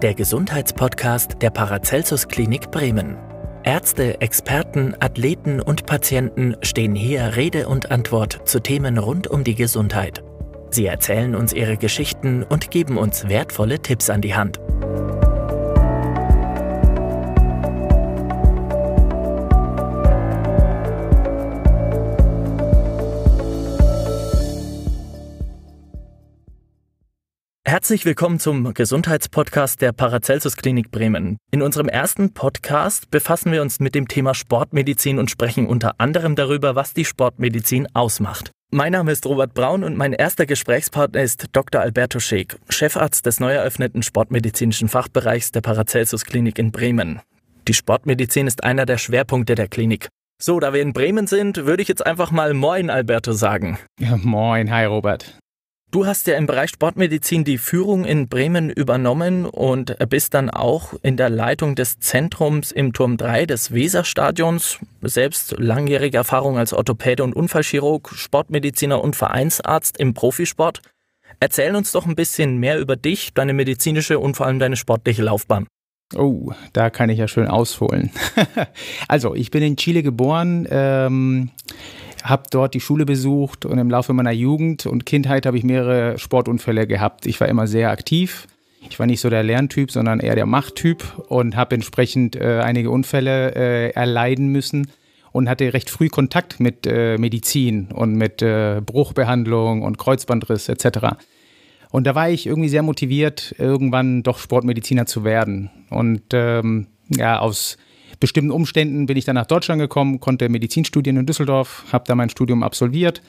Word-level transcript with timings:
der 0.00 0.14
Gesundheitspodcast 0.14 1.42
der 1.42 1.50
Paracelsus 1.50 2.26
Klinik 2.26 2.70
Bremen. 2.70 3.18
Ärzte, 3.64 4.20
Experten, 4.20 4.94
Athleten 4.98 5.60
und 5.60 5.84
Patienten 5.84 6.56
stehen 6.62 6.94
hier 6.94 7.36
Rede 7.36 7.68
und 7.68 7.90
Antwort 7.90 8.48
zu 8.48 8.60
Themen 8.60 8.96
rund 8.96 9.26
um 9.26 9.44
die 9.44 9.54
Gesundheit. 9.54 10.22
Sie 10.70 10.86
erzählen 10.86 11.34
uns 11.34 11.52
ihre 11.52 11.76
Geschichten 11.76 12.42
und 12.42 12.70
geben 12.70 12.96
uns 12.96 13.28
wertvolle 13.28 13.80
Tipps 13.80 14.08
an 14.08 14.22
die 14.22 14.34
Hand. 14.34 14.58
Herzlich 27.70 28.04
willkommen 28.04 28.40
zum 28.40 28.74
Gesundheitspodcast 28.74 29.80
der 29.80 29.92
Paracelsus 29.92 30.56
Klinik 30.56 30.90
Bremen. 30.90 31.36
In 31.52 31.62
unserem 31.62 31.86
ersten 31.86 32.34
Podcast 32.34 33.12
befassen 33.12 33.52
wir 33.52 33.62
uns 33.62 33.78
mit 33.78 33.94
dem 33.94 34.08
Thema 34.08 34.34
Sportmedizin 34.34 35.20
und 35.20 35.30
sprechen 35.30 35.68
unter 35.68 35.94
anderem 35.98 36.34
darüber, 36.34 36.74
was 36.74 36.94
die 36.94 37.04
Sportmedizin 37.04 37.86
ausmacht. 37.94 38.50
Mein 38.72 38.90
Name 38.90 39.12
ist 39.12 39.24
Robert 39.24 39.54
Braun 39.54 39.84
und 39.84 39.96
mein 39.96 40.12
erster 40.12 40.46
Gesprächspartner 40.46 41.22
ist 41.22 41.46
Dr. 41.52 41.80
Alberto 41.80 42.18
Scheek, 42.18 42.58
Chefarzt 42.70 43.24
des 43.24 43.38
neu 43.38 43.52
eröffneten 43.52 44.02
sportmedizinischen 44.02 44.88
Fachbereichs 44.88 45.52
der 45.52 45.60
Paracelsus 45.60 46.24
Klinik 46.24 46.58
in 46.58 46.72
Bremen. 46.72 47.20
Die 47.68 47.74
Sportmedizin 47.74 48.48
ist 48.48 48.64
einer 48.64 48.84
der 48.84 48.98
Schwerpunkte 48.98 49.54
der 49.54 49.68
Klinik. 49.68 50.08
So, 50.42 50.58
da 50.58 50.72
wir 50.72 50.82
in 50.82 50.92
Bremen 50.92 51.28
sind, 51.28 51.66
würde 51.66 51.82
ich 51.82 51.88
jetzt 51.88 52.04
einfach 52.04 52.32
mal 52.32 52.52
Moin 52.52 52.90
Alberto 52.90 53.30
sagen. 53.30 53.78
Ja, 54.00 54.16
moin, 54.16 54.72
hi 54.72 54.86
Robert. 54.86 55.39
Du 55.92 56.06
hast 56.06 56.28
ja 56.28 56.36
im 56.36 56.46
Bereich 56.46 56.70
Sportmedizin 56.70 57.42
die 57.42 57.58
Führung 57.58 58.04
in 58.04 58.28
Bremen 58.28 58.70
übernommen 58.70 59.44
und 59.44 59.96
bist 60.08 60.34
dann 60.34 60.48
auch 60.48 60.94
in 61.02 61.16
der 61.16 61.30
Leitung 61.30 61.74
des 61.74 61.98
Zentrums 61.98 62.70
im 62.70 62.92
Turm 62.92 63.16
3 63.16 63.46
des 63.46 63.74
Weserstadions. 63.74 64.78
Selbst 65.02 65.56
langjährige 65.58 66.18
Erfahrung 66.18 66.58
als 66.58 66.72
Orthopäde 66.72 67.24
und 67.24 67.34
Unfallchirurg, 67.34 68.08
Sportmediziner 68.14 69.02
und 69.02 69.16
Vereinsarzt 69.16 69.98
im 69.98 70.14
Profisport. 70.14 70.80
Erzähl 71.40 71.74
uns 71.74 71.90
doch 71.90 72.06
ein 72.06 72.14
bisschen 72.14 72.58
mehr 72.58 72.78
über 72.78 72.94
dich, 72.94 73.34
deine 73.34 73.52
medizinische 73.52 74.20
und 74.20 74.36
vor 74.36 74.46
allem 74.46 74.60
deine 74.60 74.76
sportliche 74.76 75.24
Laufbahn. 75.24 75.66
Oh, 76.14 76.52
da 76.72 76.90
kann 76.90 77.10
ich 77.10 77.18
ja 77.18 77.26
schön 77.26 77.48
ausholen. 77.48 78.10
also, 79.08 79.34
ich 79.34 79.50
bin 79.50 79.64
in 79.64 79.76
Chile 79.76 80.04
geboren. 80.04 80.68
Ähm 80.70 81.50
habe 82.22 82.44
dort 82.50 82.74
die 82.74 82.80
Schule 82.80 83.06
besucht 83.06 83.64
und 83.64 83.78
im 83.78 83.90
Laufe 83.90 84.12
meiner 84.12 84.32
Jugend 84.32 84.86
und 84.86 85.06
Kindheit 85.06 85.46
habe 85.46 85.58
ich 85.58 85.64
mehrere 85.64 86.18
Sportunfälle 86.18 86.86
gehabt. 86.86 87.26
Ich 87.26 87.40
war 87.40 87.48
immer 87.48 87.66
sehr 87.66 87.90
aktiv. 87.90 88.46
Ich 88.88 88.98
war 88.98 89.06
nicht 89.06 89.20
so 89.20 89.28
der 89.28 89.42
Lerntyp, 89.42 89.90
sondern 89.90 90.20
eher 90.20 90.34
der 90.34 90.46
Machttyp 90.46 91.04
und 91.28 91.56
habe 91.56 91.74
entsprechend 91.74 92.36
äh, 92.36 92.60
einige 92.60 92.90
Unfälle 92.90 93.54
äh, 93.54 93.90
erleiden 93.90 94.48
müssen 94.48 94.90
und 95.32 95.48
hatte 95.48 95.72
recht 95.72 95.90
früh 95.90 96.08
Kontakt 96.08 96.60
mit 96.60 96.86
äh, 96.86 97.18
Medizin 97.18 97.88
und 97.92 98.14
mit 98.14 98.42
äh, 98.42 98.80
Bruchbehandlung 98.84 99.82
und 99.82 99.98
Kreuzbandriss 99.98 100.68
etc. 100.68 101.16
Und 101.90 102.06
da 102.06 102.14
war 102.14 102.30
ich 102.30 102.46
irgendwie 102.46 102.68
sehr 102.68 102.82
motiviert, 102.82 103.54
irgendwann 103.58 104.22
doch 104.22 104.38
Sportmediziner 104.38 105.06
zu 105.06 105.24
werden. 105.24 105.70
Und 105.90 106.22
ähm, 106.32 106.86
ja, 107.08 107.38
aus 107.38 107.76
bestimmten 108.20 108.50
Umständen 108.50 109.06
bin 109.06 109.16
ich 109.16 109.24
dann 109.24 109.34
nach 109.34 109.46
Deutschland 109.46 109.80
gekommen, 109.80 110.20
konnte 110.20 110.48
Medizinstudien 110.48 111.16
in 111.16 111.26
Düsseldorf, 111.26 111.84
habe 111.92 112.04
da 112.06 112.14
mein 112.14 112.30
Studium 112.30 112.62
absolviert. 112.62 113.22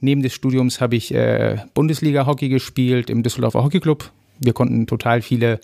Neben 0.00 0.22
des 0.22 0.32
Studiums 0.32 0.80
habe 0.80 0.96
ich 0.96 1.12
äh, 1.12 1.58
Bundesliga-Hockey 1.74 2.48
gespielt 2.48 3.10
im 3.10 3.22
Düsseldorfer 3.22 3.62
Hockeyclub. 3.62 4.10
Wir 4.40 4.52
konnten 4.52 4.86
total 4.86 5.22
viele 5.22 5.60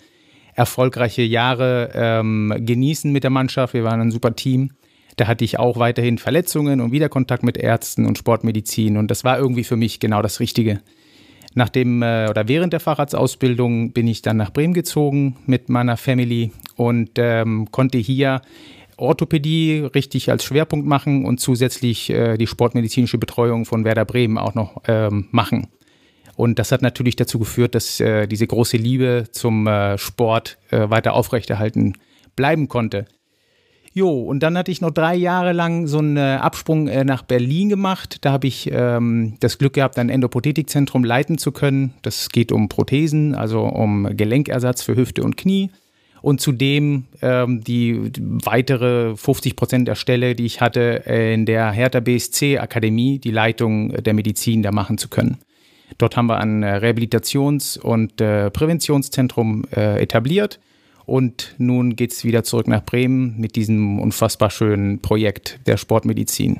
erfolgreiche 0.53 1.21
Jahre 1.21 1.91
ähm, 1.93 2.53
genießen 2.59 3.11
mit 3.11 3.23
der 3.23 3.31
Mannschaft. 3.31 3.73
Wir 3.73 3.83
waren 3.83 4.01
ein 4.01 4.11
super 4.11 4.35
Team. 4.35 4.71
Da 5.17 5.27
hatte 5.27 5.45
ich 5.45 5.59
auch 5.59 5.77
weiterhin 5.77 6.17
Verletzungen 6.17 6.81
und 6.81 6.91
Wiederkontakt 6.91 7.43
mit 7.43 7.57
Ärzten 7.57 8.05
und 8.05 8.17
Sportmedizin. 8.17 8.97
Und 8.97 9.09
das 9.09 9.23
war 9.23 9.39
irgendwie 9.39 9.63
für 9.63 9.77
mich 9.77 9.99
genau 9.99 10.21
das 10.21 10.39
Richtige. 10.39 10.81
Nach 11.53 11.69
dem 11.69 12.01
äh, 12.01 12.27
oder 12.29 12.49
während 12.49 12.73
der 12.73 12.81
Facharztausbildung 12.81 13.93
bin 13.93 14.07
ich 14.07 14.21
dann 14.21 14.35
nach 14.35 14.51
Bremen 14.51 14.73
gezogen 14.73 15.37
mit 15.45 15.69
meiner 15.69 15.95
Family 15.95 16.51
und 16.75 17.11
ähm, 17.15 17.69
konnte 17.71 17.97
hier 17.97 18.41
Orthopädie 18.97 19.79
richtig 19.93 20.29
als 20.31 20.43
Schwerpunkt 20.43 20.87
machen 20.87 21.25
und 21.25 21.39
zusätzlich 21.39 22.09
äh, 22.09 22.37
die 22.37 22.47
sportmedizinische 22.47 23.17
Betreuung 23.17 23.65
von 23.65 23.85
Werder 23.85 24.05
Bremen 24.05 24.37
auch 24.37 24.55
noch 24.55 24.81
ähm, 24.87 25.27
machen. 25.31 25.67
Und 26.35 26.59
das 26.59 26.71
hat 26.71 26.81
natürlich 26.81 27.15
dazu 27.15 27.39
geführt, 27.39 27.75
dass 27.75 27.99
äh, 27.99 28.27
diese 28.27 28.47
große 28.47 28.77
Liebe 28.77 29.25
zum 29.31 29.67
äh, 29.67 29.97
Sport 29.97 30.57
äh, 30.69 30.89
weiter 30.89 31.13
aufrechterhalten 31.13 31.93
bleiben 32.35 32.67
konnte. 32.67 33.05
Jo, 33.93 34.11
und 34.11 34.43
dann 34.43 34.57
hatte 34.57 34.71
ich 34.71 34.81
noch 34.81 34.91
drei 34.91 35.15
Jahre 35.15 35.53
lang 35.53 35.87
so 35.87 35.99
einen 35.99 36.17
äh, 36.17 36.37
Absprung 36.41 36.89
äh, 36.89 37.05
nach 37.05 37.21
Berlin 37.21 37.69
gemacht. 37.69 38.17
Da 38.25 38.33
habe 38.33 38.45
ich 38.45 38.69
ähm, 38.69 39.37
das 39.39 39.57
Glück 39.57 39.71
gehabt, 39.71 39.97
ein 39.97 40.09
Endoprothetikzentrum 40.09 41.05
leiten 41.05 41.37
zu 41.37 41.53
können. 41.53 41.93
Das 42.01 42.27
geht 42.27 42.51
um 42.51 42.67
Prothesen, 42.67 43.35
also 43.35 43.61
um 43.61 44.17
Gelenkersatz 44.17 44.81
für 44.81 44.97
Hüfte 44.97 45.23
und 45.23 45.37
Knie 45.37 45.69
und 46.25 46.41
zudem 46.41 47.03
ähm, 47.21 47.63
die 47.63 48.11
weitere 48.19 49.15
50 49.15 49.55
Prozent 49.55 49.87
der 49.87 49.93
Stelle, 49.93 50.33
die 50.33 50.47
ich 50.47 50.59
hatte, 50.59 51.03
in 51.05 51.45
der 51.45 51.69
Hertha 51.69 51.99
BSC 51.99 52.57
Akademie, 52.57 53.19
die 53.19 53.29
Leitung 53.29 53.89
der 53.91 54.15
Medizin 54.15 54.63
da 54.63 54.71
machen 54.71 54.97
zu 54.97 55.07
können. 55.07 55.37
Dort 55.99 56.17
haben 56.17 56.25
wir 56.25 56.39
ein 56.39 56.65
Rehabilitations- 56.65 57.77
und 57.77 58.19
äh, 58.21 58.49
Präventionszentrum 58.49 59.65
äh, 59.71 60.01
etabliert. 60.01 60.59
Und 61.05 61.53
nun 61.59 61.95
geht 61.95 62.11
es 62.11 62.23
wieder 62.23 62.43
zurück 62.43 62.67
nach 62.67 62.83
Bremen 62.83 63.39
mit 63.39 63.55
diesem 63.55 63.99
unfassbar 63.99 64.49
schönen 64.49 65.03
Projekt 65.03 65.59
der 65.67 65.77
Sportmedizin. 65.77 66.59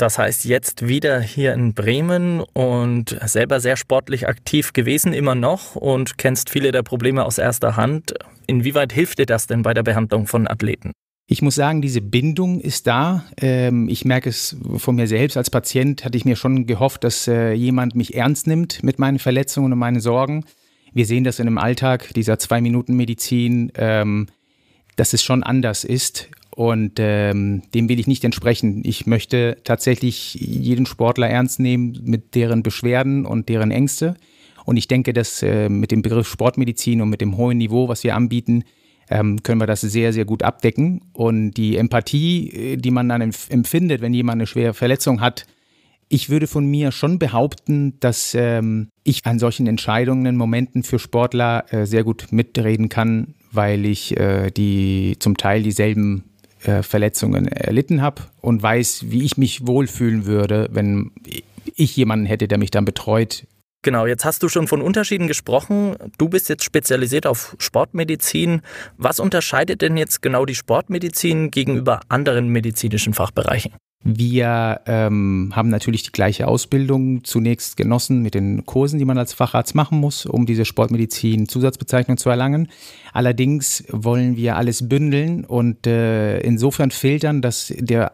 Das 0.00 0.16
heißt, 0.16 0.46
jetzt 0.46 0.88
wieder 0.88 1.20
hier 1.20 1.52
in 1.52 1.74
Bremen 1.74 2.40
und 2.40 3.18
selber 3.26 3.60
sehr 3.60 3.76
sportlich 3.76 4.26
aktiv 4.26 4.72
gewesen, 4.72 5.12
immer 5.12 5.34
noch 5.34 5.76
und 5.76 6.16
kennst 6.16 6.48
viele 6.48 6.72
der 6.72 6.82
Probleme 6.82 7.22
aus 7.22 7.36
erster 7.36 7.76
Hand. 7.76 8.14
Inwieweit 8.46 8.94
hilft 8.94 9.18
dir 9.18 9.26
das 9.26 9.46
denn 9.46 9.60
bei 9.60 9.74
der 9.74 9.82
Behandlung 9.82 10.26
von 10.26 10.48
Athleten? 10.48 10.92
Ich 11.26 11.42
muss 11.42 11.54
sagen, 11.54 11.82
diese 11.82 12.00
Bindung 12.00 12.60
ist 12.60 12.86
da. 12.86 13.26
Ähm, 13.36 13.90
ich 13.90 14.06
merke 14.06 14.30
es 14.30 14.56
von 14.78 14.96
mir 14.96 15.06
selbst. 15.06 15.36
Als 15.36 15.50
Patient 15.50 16.02
hatte 16.02 16.16
ich 16.16 16.24
mir 16.24 16.36
schon 16.36 16.64
gehofft, 16.64 17.04
dass 17.04 17.28
äh, 17.28 17.52
jemand 17.52 17.94
mich 17.94 18.14
ernst 18.14 18.46
nimmt 18.46 18.82
mit 18.82 18.98
meinen 18.98 19.18
Verletzungen 19.18 19.70
und 19.70 19.78
meinen 19.78 20.00
Sorgen. 20.00 20.46
Wir 20.94 21.04
sehen 21.04 21.24
das 21.24 21.40
in 21.40 21.46
einem 21.46 21.58
Alltag 21.58 22.14
dieser 22.14 22.38
Zwei-Minuten-Medizin, 22.38 23.70
ähm, 23.74 24.28
dass 24.96 25.12
es 25.12 25.22
schon 25.22 25.42
anders 25.42 25.84
ist. 25.84 26.30
Und 26.54 26.94
ähm, 26.98 27.62
dem 27.74 27.88
will 27.88 28.00
ich 28.00 28.06
nicht 28.06 28.24
entsprechen. 28.24 28.82
Ich 28.84 29.06
möchte 29.06 29.58
tatsächlich 29.64 30.34
jeden 30.34 30.84
Sportler 30.86 31.28
ernst 31.28 31.60
nehmen 31.60 32.00
mit 32.02 32.34
deren 32.34 32.62
Beschwerden 32.62 33.24
und 33.24 33.48
deren 33.48 33.70
Ängste. 33.70 34.16
Und 34.64 34.76
ich 34.76 34.88
denke, 34.88 35.12
dass 35.12 35.42
äh, 35.42 35.68
mit 35.68 35.90
dem 35.90 36.02
Begriff 36.02 36.28
Sportmedizin 36.28 37.00
und 37.00 37.08
mit 37.08 37.20
dem 37.20 37.36
hohen 37.36 37.58
Niveau, 37.58 37.88
was 37.88 38.04
wir 38.04 38.14
anbieten, 38.14 38.64
ähm, 39.08 39.42
können 39.42 39.60
wir 39.60 39.66
das 39.66 39.80
sehr, 39.80 40.12
sehr 40.12 40.24
gut 40.24 40.42
abdecken. 40.42 41.02
Und 41.12 41.52
die 41.52 41.76
Empathie, 41.76 42.50
äh, 42.50 42.76
die 42.76 42.90
man 42.90 43.08
dann 43.08 43.20
empfindet, 43.20 44.00
wenn 44.00 44.14
jemand 44.14 44.38
eine 44.38 44.46
schwere 44.46 44.74
Verletzung 44.74 45.20
hat, 45.20 45.46
ich 46.12 46.28
würde 46.28 46.48
von 46.48 46.66
mir 46.66 46.90
schon 46.90 47.20
behaupten, 47.20 47.98
dass 48.00 48.34
ähm, 48.34 48.88
ich 49.04 49.24
an 49.26 49.38
solchen 49.38 49.68
Entscheidungen, 49.68 50.36
Momenten 50.36 50.82
für 50.82 50.98
Sportler 50.98 51.72
äh, 51.72 51.86
sehr 51.86 52.02
gut 52.02 52.32
mitreden 52.32 52.88
kann, 52.88 53.34
weil 53.52 53.86
ich 53.86 54.16
äh, 54.18 54.50
die 54.50 55.16
zum 55.20 55.36
Teil 55.36 55.62
dieselben 55.62 56.24
äh, 56.64 56.82
Verletzungen 56.82 57.48
erlitten 57.48 58.02
habe 58.02 58.22
und 58.40 58.62
weiß, 58.62 59.06
wie 59.08 59.24
ich 59.24 59.36
mich 59.36 59.66
wohlfühlen 59.66 60.26
würde, 60.26 60.68
wenn 60.72 61.12
ich 61.74 61.96
jemanden 61.96 62.26
hätte, 62.26 62.48
der 62.48 62.58
mich 62.58 62.70
dann 62.70 62.84
betreut. 62.84 63.46
Genau, 63.82 64.04
jetzt 64.04 64.26
hast 64.26 64.42
du 64.42 64.48
schon 64.50 64.68
von 64.68 64.82
Unterschieden 64.82 65.26
gesprochen. 65.26 65.96
Du 66.18 66.28
bist 66.28 66.50
jetzt 66.50 66.64
spezialisiert 66.64 67.26
auf 67.26 67.56
Sportmedizin. 67.58 68.60
Was 68.98 69.20
unterscheidet 69.20 69.80
denn 69.80 69.96
jetzt 69.96 70.20
genau 70.20 70.44
die 70.44 70.54
Sportmedizin 70.54 71.50
gegenüber 71.50 72.00
anderen 72.08 72.48
medizinischen 72.48 73.14
Fachbereichen? 73.14 73.72
Wir 74.02 74.80
ähm, 74.86 75.52
haben 75.54 75.68
natürlich 75.68 76.04
die 76.04 76.12
gleiche 76.12 76.48
Ausbildung 76.48 77.22
zunächst 77.22 77.76
genossen 77.76 78.22
mit 78.22 78.34
den 78.34 78.64
Kursen, 78.64 78.98
die 78.98 79.04
man 79.04 79.18
als 79.18 79.34
Facharzt 79.34 79.74
machen 79.74 80.00
muss, 80.00 80.24
um 80.24 80.46
diese 80.46 80.64
Sportmedizin-Zusatzbezeichnung 80.64 82.16
zu 82.16 82.30
erlangen. 82.30 82.68
Allerdings 83.12 83.84
wollen 83.90 84.36
wir 84.36 84.56
alles 84.56 84.88
bündeln 84.88 85.44
und 85.44 85.86
äh, 85.86 86.40
insofern 86.40 86.90
filtern, 86.90 87.42
dass 87.42 87.74
der 87.76 88.12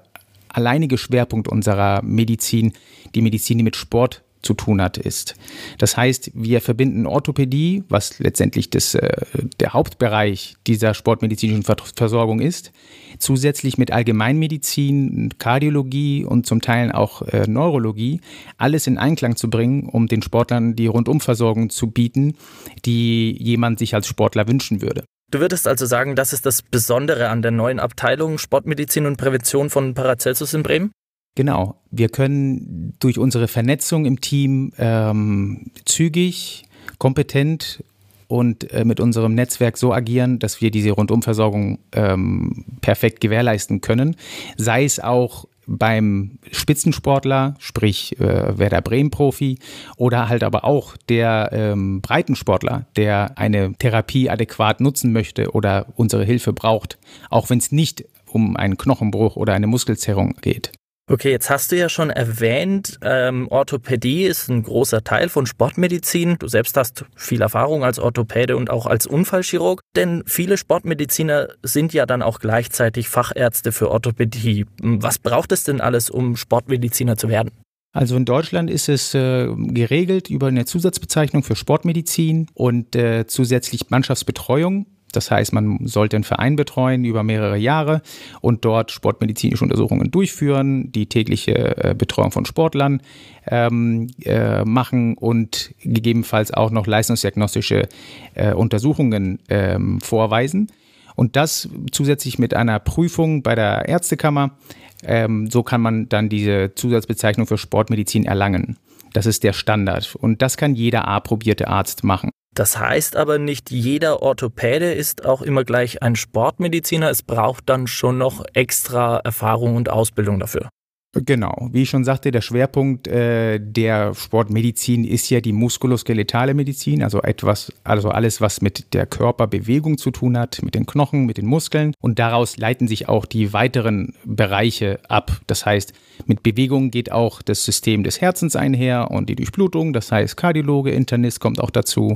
alleinige 0.48 0.98
Schwerpunkt 0.98 1.46
unserer 1.46 2.02
Medizin 2.02 2.72
die 3.14 3.22
Medizin, 3.22 3.58
die 3.58 3.64
mit 3.64 3.76
Sport 3.76 4.22
zu 4.46 4.54
tun 4.54 4.80
hat, 4.80 4.96
ist. 4.96 5.34
Das 5.78 5.96
heißt, 5.96 6.30
wir 6.34 6.60
verbinden 6.60 7.06
Orthopädie, 7.06 7.84
was 7.88 8.18
letztendlich 8.18 8.70
das, 8.70 8.94
äh, 8.94 9.24
der 9.60 9.72
Hauptbereich 9.72 10.56
dieser 10.66 10.94
sportmedizinischen 10.94 11.64
Versorgung 11.64 12.40
ist, 12.40 12.72
zusätzlich 13.18 13.76
mit 13.76 13.90
Allgemeinmedizin, 13.90 15.34
Kardiologie 15.38 16.24
und 16.24 16.46
zum 16.46 16.60
Teil 16.60 16.92
auch 16.92 17.22
äh, 17.22 17.46
Neurologie, 17.46 18.20
alles 18.56 18.86
in 18.86 18.98
Einklang 18.98 19.36
zu 19.36 19.50
bringen, 19.50 19.88
um 19.88 20.06
den 20.06 20.22
Sportlern 20.22 20.76
die 20.76 20.86
Rundumversorgung 20.86 21.70
zu 21.70 21.88
bieten, 21.90 22.36
die 22.84 23.36
jemand 23.42 23.78
sich 23.78 23.94
als 23.94 24.06
Sportler 24.06 24.48
wünschen 24.48 24.80
würde. 24.80 25.04
Du 25.32 25.40
würdest 25.40 25.66
also 25.66 25.86
sagen, 25.86 26.14
das 26.14 26.32
ist 26.32 26.46
das 26.46 26.62
Besondere 26.62 27.28
an 27.30 27.42
der 27.42 27.50
neuen 27.50 27.80
Abteilung 27.80 28.38
Sportmedizin 28.38 29.06
und 29.06 29.16
Prävention 29.16 29.70
von 29.70 29.94
Paracelsus 29.94 30.54
in 30.54 30.62
Bremen? 30.62 30.92
Genau. 31.36 31.76
Wir 31.90 32.08
können 32.08 32.94
durch 32.98 33.18
unsere 33.18 33.46
Vernetzung 33.46 34.06
im 34.06 34.20
Team 34.20 34.72
ähm, 34.78 35.70
zügig, 35.84 36.64
kompetent 36.98 37.84
und 38.26 38.72
äh, 38.72 38.84
mit 38.84 39.00
unserem 39.00 39.34
Netzwerk 39.34 39.76
so 39.76 39.92
agieren, 39.92 40.38
dass 40.38 40.60
wir 40.60 40.70
diese 40.70 40.90
Rundumversorgung 40.90 41.78
ähm, 41.92 42.64
perfekt 42.80 43.20
gewährleisten 43.20 43.82
können. 43.82 44.16
Sei 44.56 44.84
es 44.84 44.98
auch 44.98 45.44
beim 45.66 46.38
Spitzensportler, 46.52 47.54
sprich 47.58 48.18
äh, 48.18 48.58
Werder 48.58 48.80
Bremen-Profi, 48.80 49.58
oder 49.98 50.30
halt 50.30 50.42
aber 50.42 50.64
auch 50.64 50.96
der 51.08 51.50
ähm, 51.52 52.00
Breitensportler, 52.00 52.86
der 52.96 53.36
eine 53.36 53.74
Therapie 53.74 54.30
adäquat 54.30 54.80
nutzen 54.80 55.12
möchte 55.12 55.50
oder 55.50 55.86
unsere 55.96 56.24
Hilfe 56.24 56.54
braucht, 56.54 56.98
auch 57.28 57.50
wenn 57.50 57.58
es 57.58 57.72
nicht 57.72 58.06
um 58.26 58.56
einen 58.56 58.78
Knochenbruch 58.78 59.36
oder 59.36 59.52
eine 59.52 59.66
Muskelzerrung 59.66 60.36
geht. 60.40 60.72
Okay, 61.08 61.30
jetzt 61.30 61.50
hast 61.50 61.70
du 61.70 61.76
ja 61.76 61.88
schon 61.88 62.10
erwähnt, 62.10 62.98
ähm, 63.00 63.46
Orthopädie 63.48 64.24
ist 64.24 64.48
ein 64.48 64.64
großer 64.64 65.04
Teil 65.04 65.28
von 65.28 65.46
Sportmedizin. 65.46 66.34
Du 66.40 66.48
selbst 66.48 66.76
hast 66.76 67.04
viel 67.14 67.42
Erfahrung 67.42 67.84
als 67.84 68.00
Orthopäde 68.00 68.56
und 68.56 68.70
auch 68.70 68.86
als 68.86 69.06
Unfallchirurg, 69.06 69.82
denn 69.94 70.24
viele 70.26 70.56
Sportmediziner 70.56 71.46
sind 71.62 71.92
ja 71.92 72.06
dann 72.06 72.22
auch 72.22 72.40
gleichzeitig 72.40 73.08
Fachärzte 73.08 73.70
für 73.70 73.88
Orthopädie. 73.92 74.66
Was 74.82 75.20
braucht 75.20 75.52
es 75.52 75.62
denn 75.62 75.80
alles, 75.80 76.10
um 76.10 76.34
Sportmediziner 76.34 77.16
zu 77.16 77.28
werden? 77.28 77.52
Also 77.92 78.16
in 78.16 78.24
Deutschland 78.24 78.68
ist 78.68 78.88
es 78.88 79.14
äh, 79.14 79.46
geregelt 79.56 80.28
über 80.28 80.48
eine 80.48 80.64
Zusatzbezeichnung 80.64 81.44
für 81.44 81.54
Sportmedizin 81.54 82.48
und 82.52 82.96
äh, 82.96 83.28
zusätzlich 83.28 83.90
Mannschaftsbetreuung. 83.90 84.86
Das 85.16 85.30
heißt, 85.30 85.52
man 85.52 85.78
sollte 85.86 86.16
einen 86.16 86.24
Verein 86.24 86.56
betreuen 86.56 87.04
über 87.04 87.22
mehrere 87.22 87.56
Jahre 87.56 88.02
und 88.40 88.64
dort 88.64 88.92
sportmedizinische 88.92 89.64
Untersuchungen 89.64 90.10
durchführen, 90.10 90.92
die 90.92 91.06
tägliche 91.06 91.54
äh, 91.82 91.94
Betreuung 91.94 92.30
von 92.30 92.44
Sportlern 92.44 93.00
ähm, 93.46 94.08
äh, 94.22 94.64
machen 94.64 95.16
und 95.16 95.74
gegebenenfalls 95.82 96.52
auch 96.52 96.70
noch 96.70 96.86
leistungsdiagnostische 96.86 97.88
äh, 98.34 98.52
Untersuchungen 98.52 99.38
ähm, 99.48 100.00
vorweisen. 100.00 100.68
Und 101.14 101.34
das 101.36 101.68
zusätzlich 101.92 102.38
mit 102.38 102.54
einer 102.54 102.78
Prüfung 102.78 103.42
bei 103.42 103.54
der 103.54 103.88
Ärztekammer. 103.88 104.58
Ähm, 105.02 105.48
so 105.50 105.62
kann 105.62 105.80
man 105.80 106.08
dann 106.08 106.28
diese 106.28 106.74
Zusatzbezeichnung 106.74 107.46
für 107.46 107.58
Sportmedizin 107.58 108.26
erlangen. 108.26 108.76
Das 109.14 109.24
ist 109.24 109.44
der 109.44 109.54
Standard. 109.54 110.14
Und 110.14 110.42
das 110.42 110.58
kann 110.58 110.74
jeder 110.74 111.08
A-probierte 111.08 111.68
Arzt 111.68 112.04
machen. 112.04 112.30
Das 112.56 112.78
heißt 112.78 113.16
aber 113.16 113.38
nicht 113.38 113.70
jeder 113.70 114.22
Orthopäde 114.22 114.90
ist 114.90 115.26
auch 115.26 115.42
immer 115.42 115.62
gleich 115.62 116.02
ein 116.02 116.16
Sportmediziner. 116.16 117.10
Es 117.10 117.22
braucht 117.22 117.68
dann 117.68 117.86
schon 117.86 118.16
noch 118.16 118.46
extra 118.54 119.18
Erfahrung 119.18 119.76
und 119.76 119.90
Ausbildung 119.90 120.40
dafür. 120.40 120.70
Genau, 121.12 121.68
wie 121.72 121.82
ich 121.82 121.90
schon 121.90 122.04
sagte, 122.04 122.30
der 122.30 122.40
Schwerpunkt 122.40 123.08
äh, 123.08 123.58
der 123.58 124.14
Sportmedizin 124.14 125.04
ist 125.04 125.28
ja 125.28 125.40
die 125.40 125.52
muskuloskeletale 125.52 126.54
Medizin, 126.54 127.02
also 127.02 127.20
etwas, 127.22 127.72
also 127.84 128.08
alles, 128.10 128.40
was 128.40 128.62
mit 128.62 128.92
der 128.94 129.06
Körperbewegung 129.06 129.98
zu 129.98 130.10
tun 130.10 130.38
hat, 130.38 130.62
mit 130.62 130.74
den 130.74 130.86
Knochen, 130.86 131.26
mit 131.26 131.36
den 131.36 131.46
Muskeln. 131.46 131.92
Und 132.00 132.18
daraus 132.18 132.56
leiten 132.56 132.88
sich 132.88 133.08
auch 133.08 133.26
die 133.26 133.52
weiteren 133.52 134.14
Bereiche 134.24 134.98
ab. 135.08 135.40
Das 135.46 135.66
heißt, 135.66 135.92
mit 136.26 136.42
Bewegung 136.42 136.90
geht 136.90 137.12
auch 137.12 137.42
das 137.42 137.64
System 137.64 138.02
des 138.02 138.20
Herzens 138.20 138.56
einher 138.56 139.10
und 139.10 139.28
die 139.28 139.36
Durchblutung. 139.36 139.92
Das 139.92 140.10
heißt, 140.10 140.36
Kardiologe, 140.36 140.90
Internist 140.90 141.40
kommt 141.40 141.60
auch 141.60 141.70
dazu. 141.70 142.14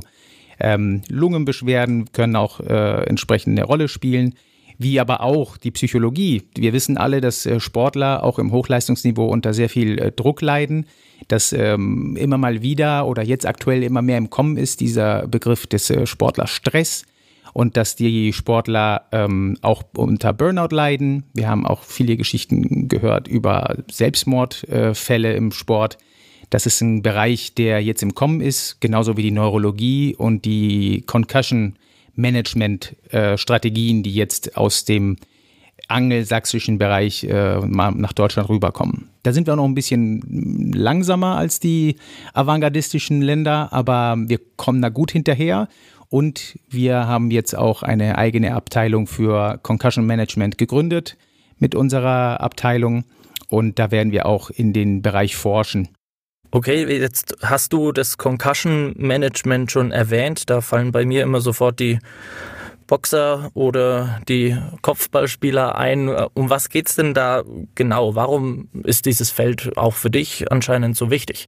Ähm, 0.61 1.01
Lungenbeschwerden 1.09 2.11
können 2.11 2.35
auch 2.35 2.59
äh, 2.59 3.03
entsprechend 3.05 3.57
eine 3.57 3.65
Rolle 3.65 3.87
spielen, 3.87 4.35
wie 4.77 4.99
aber 4.99 5.21
auch 5.21 5.57
die 5.57 5.71
Psychologie. 5.71 6.43
Wir 6.55 6.73
wissen 6.73 6.97
alle, 6.97 7.21
dass 7.21 7.45
äh, 7.45 7.59
Sportler 7.59 8.23
auch 8.23 8.39
im 8.39 8.51
Hochleistungsniveau 8.51 9.25
unter 9.25 9.53
sehr 9.53 9.69
viel 9.69 9.99
äh, 9.99 10.11
Druck 10.11 10.41
leiden, 10.41 10.85
dass 11.27 11.53
ähm, 11.53 12.15
immer 12.17 12.37
mal 12.37 12.61
wieder 12.61 13.07
oder 13.07 13.23
jetzt 13.23 13.45
aktuell 13.45 13.83
immer 13.83 14.01
mehr 14.01 14.17
im 14.17 14.29
Kommen 14.29 14.57
ist 14.57 14.79
dieser 14.79 15.27
Begriff 15.27 15.67
des 15.67 15.89
äh, 15.89 16.05
Sportlerstress 16.05 17.05
und 17.53 17.77
dass 17.77 17.95
die 17.95 18.33
Sportler 18.33 19.07
ähm, 19.11 19.57
auch 19.61 19.83
unter 19.95 20.33
Burnout 20.33 20.73
leiden. 20.73 21.23
Wir 21.33 21.49
haben 21.49 21.65
auch 21.65 21.83
viele 21.83 22.17
Geschichten 22.17 22.87
gehört 22.87 23.27
über 23.27 23.75
Selbstmordfälle 23.89 25.33
im 25.33 25.51
Sport. 25.51 25.97
Das 26.51 26.65
ist 26.65 26.81
ein 26.81 27.01
Bereich, 27.01 27.55
der 27.55 27.81
jetzt 27.81 28.03
im 28.03 28.13
Kommen 28.13 28.41
ist, 28.41 28.81
genauso 28.81 29.15
wie 29.15 29.23
die 29.23 29.31
Neurologie 29.31 30.15
und 30.17 30.43
die 30.43 31.01
Concussion 31.07 31.77
Management 32.13 32.93
äh, 33.09 33.37
Strategien, 33.37 34.03
die 34.03 34.13
jetzt 34.13 34.57
aus 34.57 34.83
dem 34.83 35.15
angelsächsischen 35.87 36.77
Bereich 36.77 37.23
äh, 37.23 37.57
nach 37.65 38.11
Deutschland 38.11 38.49
rüberkommen. 38.49 39.09
Da 39.23 39.31
sind 39.31 39.47
wir 39.47 39.53
auch 39.53 39.57
noch 39.57 39.65
ein 39.65 39.75
bisschen 39.75 40.73
langsamer 40.73 41.37
als 41.37 41.61
die 41.61 41.95
avantgardistischen 42.33 43.21
Länder, 43.21 43.71
aber 43.71 44.17
wir 44.17 44.39
kommen 44.57 44.81
da 44.81 44.89
gut 44.89 45.11
hinterher. 45.11 45.69
Und 46.09 46.59
wir 46.69 47.07
haben 47.07 47.31
jetzt 47.31 47.57
auch 47.57 47.81
eine 47.81 48.17
eigene 48.17 48.53
Abteilung 48.55 49.07
für 49.07 49.57
Concussion 49.63 50.05
Management 50.05 50.57
gegründet 50.57 51.17
mit 51.59 51.75
unserer 51.75 52.41
Abteilung. 52.41 53.05
Und 53.47 53.79
da 53.79 53.91
werden 53.91 54.11
wir 54.11 54.25
auch 54.25 54.49
in 54.49 54.73
den 54.73 55.01
Bereich 55.01 55.37
forschen. 55.37 55.87
Okay, 56.53 56.85
jetzt 56.99 57.37
hast 57.41 57.71
du 57.71 57.93
das 57.93 58.17
Concussion 58.17 58.93
Management 58.97 59.71
schon 59.71 59.93
erwähnt. 59.93 60.49
Da 60.49 60.59
fallen 60.59 60.91
bei 60.91 61.05
mir 61.05 61.23
immer 61.23 61.39
sofort 61.39 61.79
die 61.79 61.99
Boxer 62.87 63.51
oder 63.53 64.19
die 64.27 64.57
Kopfballspieler 64.81 65.77
ein. 65.77 66.09
Um 66.09 66.49
was 66.49 66.67
geht 66.67 66.89
es 66.89 66.95
denn 66.95 67.13
da 67.13 67.43
genau? 67.73 68.15
Warum 68.15 68.67
ist 68.83 69.05
dieses 69.05 69.31
Feld 69.31 69.77
auch 69.77 69.93
für 69.93 70.09
dich 70.09 70.51
anscheinend 70.51 70.97
so 70.97 71.09
wichtig? 71.09 71.45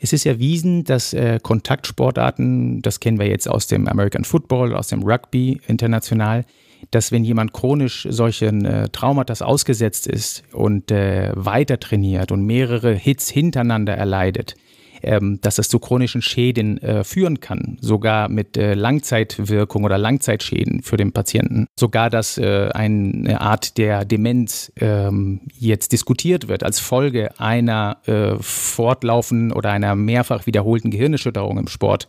Es 0.00 0.14
ist 0.14 0.24
erwiesen, 0.24 0.84
dass 0.84 1.12
äh, 1.12 1.38
Kontaktsportarten, 1.42 2.80
das 2.80 2.98
kennen 2.98 3.18
wir 3.18 3.28
jetzt 3.28 3.46
aus 3.46 3.66
dem 3.66 3.86
American 3.88 4.24
Football, 4.24 4.74
aus 4.74 4.88
dem 4.88 5.02
Rugby 5.02 5.60
international, 5.66 6.46
dass 6.90 7.12
wenn 7.12 7.24
jemand 7.24 7.52
chronisch 7.52 8.06
solchen 8.10 8.64
äh, 8.64 8.88
Traumata 8.88 9.44
ausgesetzt 9.44 10.06
ist 10.06 10.42
und 10.52 10.90
äh, 10.90 11.32
weiter 11.34 11.78
trainiert 11.78 12.32
und 12.32 12.44
mehrere 12.44 12.94
Hits 12.94 13.30
hintereinander 13.30 13.94
erleidet, 13.94 14.56
ähm, 15.02 15.38
dass 15.40 15.56
das 15.56 15.68
zu 15.68 15.78
chronischen 15.78 16.22
Schäden 16.22 16.78
äh, 16.82 17.04
führen 17.04 17.40
kann, 17.40 17.78
sogar 17.80 18.28
mit 18.28 18.56
äh, 18.56 18.74
Langzeitwirkung 18.74 19.84
oder 19.84 19.98
Langzeitschäden 19.98 20.82
für 20.82 20.96
den 20.96 21.12
Patienten. 21.12 21.66
Sogar, 21.78 22.10
dass 22.10 22.38
äh, 22.38 22.68
eine 22.72 23.40
Art 23.40 23.78
der 23.78 24.04
Demenz 24.04 24.72
ähm, 24.76 25.40
jetzt 25.58 25.92
diskutiert 25.92 26.48
wird 26.48 26.62
als 26.64 26.80
Folge 26.80 27.38
einer 27.40 27.98
äh, 28.06 28.36
fortlaufenden 28.40 29.52
oder 29.52 29.70
einer 29.70 29.94
mehrfach 29.94 30.46
wiederholten 30.46 30.90
Gehirnerschütterung 30.90 31.58
im 31.58 31.68
Sport 31.68 32.08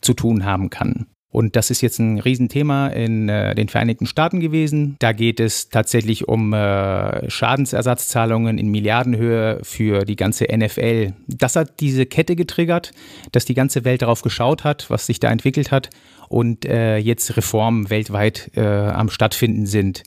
zu 0.00 0.14
tun 0.14 0.44
haben 0.44 0.70
kann. 0.70 1.06
Und 1.30 1.56
das 1.56 1.70
ist 1.70 1.82
jetzt 1.82 1.98
ein 1.98 2.18
Riesenthema 2.18 2.88
in 2.88 3.28
äh, 3.28 3.54
den 3.54 3.68
Vereinigten 3.68 4.06
Staaten 4.06 4.40
gewesen. 4.40 4.96
Da 4.98 5.12
geht 5.12 5.40
es 5.40 5.68
tatsächlich 5.68 6.26
um 6.26 6.54
äh, 6.54 7.30
Schadensersatzzahlungen 7.30 8.56
in 8.56 8.68
Milliardenhöhe 8.68 9.60
für 9.62 10.06
die 10.06 10.16
ganze 10.16 10.44
NFL. 10.44 11.12
Das 11.26 11.54
hat 11.54 11.80
diese 11.80 12.06
Kette 12.06 12.34
getriggert, 12.34 12.92
dass 13.32 13.44
die 13.44 13.54
ganze 13.54 13.84
Welt 13.84 14.00
darauf 14.00 14.22
geschaut 14.22 14.64
hat, 14.64 14.88
was 14.88 15.04
sich 15.04 15.20
da 15.20 15.30
entwickelt 15.30 15.70
hat 15.70 15.90
und 16.28 16.64
äh, 16.64 16.96
jetzt 16.96 17.36
Reformen 17.36 17.90
weltweit 17.90 18.50
äh, 18.56 18.62
am 18.62 19.10
stattfinden 19.10 19.66
sind. 19.66 20.04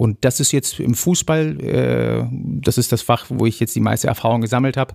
Und 0.00 0.24
das 0.24 0.40
ist 0.40 0.50
jetzt 0.52 0.80
im 0.80 0.94
Fußball, 0.94 1.60
äh, 1.60 2.24
das 2.32 2.78
ist 2.78 2.90
das 2.90 3.02
Fach, 3.02 3.26
wo 3.28 3.44
ich 3.44 3.60
jetzt 3.60 3.76
die 3.76 3.80
meiste 3.80 4.08
Erfahrung 4.08 4.40
gesammelt 4.40 4.78
habe, 4.78 4.94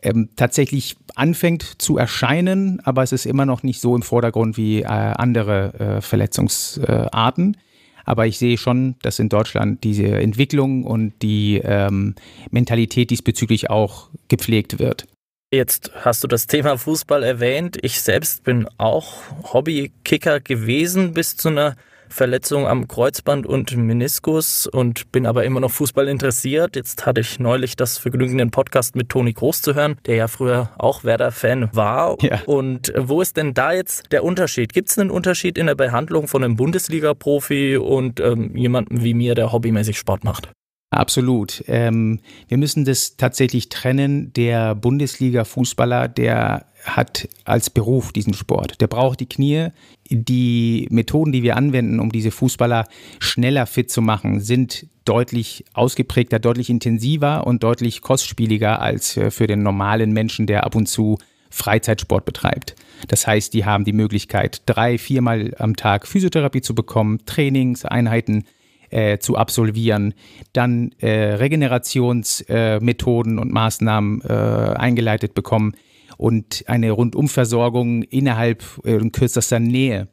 ähm, 0.00 0.30
tatsächlich 0.34 0.96
anfängt 1.14 1.62
zu 1.76 1.98
erscheinen, 1.98 2.80
aber 2.82 3.02
es 3.02 3.12
ist 3.12 3.26
immer 3.26 3.44
noch 3.44 3.62
nicht 3.62 3.82
so 3.82 3.94
im 3.94 4.00
Vordergrund 4.00 4.56
wie 4.56 4.80
äh, 4.80 4.86
andere 4.86 5.74
äh, 5.74 6.00
Verletzungsarten. 6.00 7.58
Aber 8.06 8.26
ich 8.26 8.38
sehe 8.38 8.56
schon, 8.56 8.94
dass 9.02 9.18
in 9.18 9.28
Deutschland 9.28 9.84
diese 9.84 10.06
Entwicklung 10.06 10.84
und 10.84 11.12
die 11.20 11.60
ähm, 11.62 12.14
Mentalität 12.50 13.10
diesbezüglich 13.10 13.68
auch 13.68 14.08
gepflegt 14.28 14.78
wird. 14.78 15.06
Jetzt 15.52 15.90
hast 15.96 16.24
du 16.24 16.28
das 16.28 16.46
Thema 16.46 16.78
Fußball 16.78 17.22
erwähnt. 17.22 17.76
Ich 17.82 18.00
selbst 18.00 18.42
bin 18.42 18.66
auch 18.78 19.18
Hobbykicker 19.52 20.40
gewesen 20.40 21.12
bis 21.12 21.36
zu 21.36 21.50
einer 21.50 21.76
Verletzung 22.08 22.66
am 22.66 22.88
Kreuzband 22.88 23.46
und 23.46 23.76
Meniskus 23.76 24.66
und 24.66 25.12
bin 25.12 25.26
aber 25.26 25.44
immer 25.44 25.60
noch 25.60 25.70
Fußball 25.70 26.08
interessiert. 26.08 26.76
Jetzt 26.76 27.06
hatte 27.06 27.20
ich 27.20 27.38
neulich 27.38 27.76
das 27.76 27.98
Vergnügen, 27.98 28.38
den 28.38 28.50
Podcast 28.50 28.96
mit 28.96 29.08
Toni 29.08 29.32
Groß 29.32 29.62
zu 29.62 29.74
hören, 29.74 29.96
der 30.06 30.16
ja 30.16 30.28
früher 30.28 30.70
auch 30.78 31.04
Werder-Fan 31.04 31.70
war. 31.72 32.16
Ja. 32.22 32.40
Und 32.46 32.92
wo 32.96 33.20
ist 33.20 33.36
denn 33.36 33.54
da 33.54 33.72
jetzt 33.72 34.12
der 34.12 34.24
Unterschied? 34.24 34.72
Gibt 34.72 34.90
es 34.90 34.98
einen 34.98 35.10
Unterschied 35.10 35.58
in 35.58 35.66
der 35.66 35.74
Behandlung 35.74 36.28
von 36.28 36.42
einem 36.42 36.56
Bundesliga-Profi 36.56 37.76
und 37.76 38.20
ähm, 38.20 38.56
jemandem 38.56 39.02
wie 39.02 39.14
mir, 39.14 39.34
der 39.34 39.52
hobbymäßig 39.52 39.98
Sport 39.98 40.24
macht? 40.24 40.50
Absolut. 40.96 41.64
Ähm, 41.68 42.20
wir 42.48 42.56
müssen 42.56 42.84
das 42.84 43.16
tatsächlich 43.16 43.68
trennen. 43.68 44.32
Der 44.32 44.74
Bundesliga-Fußballer, 44.74 46.08
der 46.08 46.66
hat 46.84 47.28
als 47.44 47.70
Beruf 47.70 48.12
diesen 48.12 48.34
Sport. 48.34 48.80
Der 48.80 48.86
braucht 48.86 49.20
die 49.20 49.28
Knie. 49.28 49.68
Die 50.08 50.86
Methoden, 50.90 51.32
die 51.32 51.42
wir 51.42 51.56
anwenden, 51.56 52.00
um 52.00 52.10
diese 52.10 52.30
Fußballer 52.30 52.86
schneller 53.18 53.66
fit 53.66 53.90
zu 53.90 54.02
machen, 54.02 54.40
sind 54.40 54.86
deutlich 55.04 55.64
ausgeprägter, 55.72 56.38
deutlich 56.38 56.70
intensiver 56.70 57.46
und 57.46 57.62
deutlich 57.62 58.02
kostspieliger 58.02 58.80
als 58.80 59.16
äh, 59.16 59.30
für 59.30 59.46
den 59.46 59.62
normalen 59.62 60.12
Menschen, 60.12 60.46
der 60.46 60.64
ab 60.64 60.74
und 60.74 60.86
zu 60.86 61.18
Freizeitsport 61.50 62.24
betreibt. 62.24 62.74
Das 63.08 63.26
heißt, 63.26 63.54
die 63.54 63.64
haben 63.64 63.84
die 63.84 63.92
Möglichkeit, 63.92 64.62
drei, 64.66 64.98
viermal 64.98 65.54
am 65.58 65.76
Tag 65.76 66.06
Physiotherapie 66.06 66.60
zu 66.60 66.74
bekommen, 66.74 67.20
Trainingseinheiten 67.24 68.44
äh, 68.90 69.18
zu 69.18 69.36
absolvieren, 69.36 70.14
dann 70.52 70.90
äh, 70.98 71.34
Regenerationsmethoden 71.34 73.38
äh, 73.38 73.40
und 73.40 73.52
Maßnahmen 73.52 74.22
äh, 74.22 74.32
eingeleitet 74.32 75.34
bekommen 75.34 75.74
und 76.16 76.64
eine 76.66 76.90
Rundumversorgung 76.90 78.02
innerhalb 78.02 78.64
äh, 78.84 78.98
kürzester 79.10 79.60
Nähe. 79.60 80.08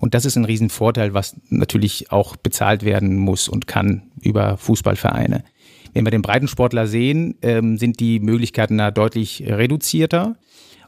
Und 0.00 0.14
das 0.14 0.24
ist 0.24 0.36
ein 0.36 0.44
Riesenvorteil, 0.44 1.12
was 1.12 1.36
natürlich 1.48 2.12
auch 2.12 2.36
bezahlt 2.36 2.84
werden 2.84 3.16
muss 3.16 3.48
und 3.48 3.66
kann 3.66 4.12
über 4.22 4.56
Fußballvereine. 4.56 5.42
Wenn 5.92 6.06
wir 6.06 6.10
den 6.10 6.22
Breitensportler 6.22 6.86
sehen, 6.86 7.36
ähm, 7.42 7.78
sind 7.78 7.98
die 7.98 8.20
Möglichkeiten 8.20 8.78
da 8.78 8.90
deutlich 8.90 9.42
reduzierter. 9.46 10.36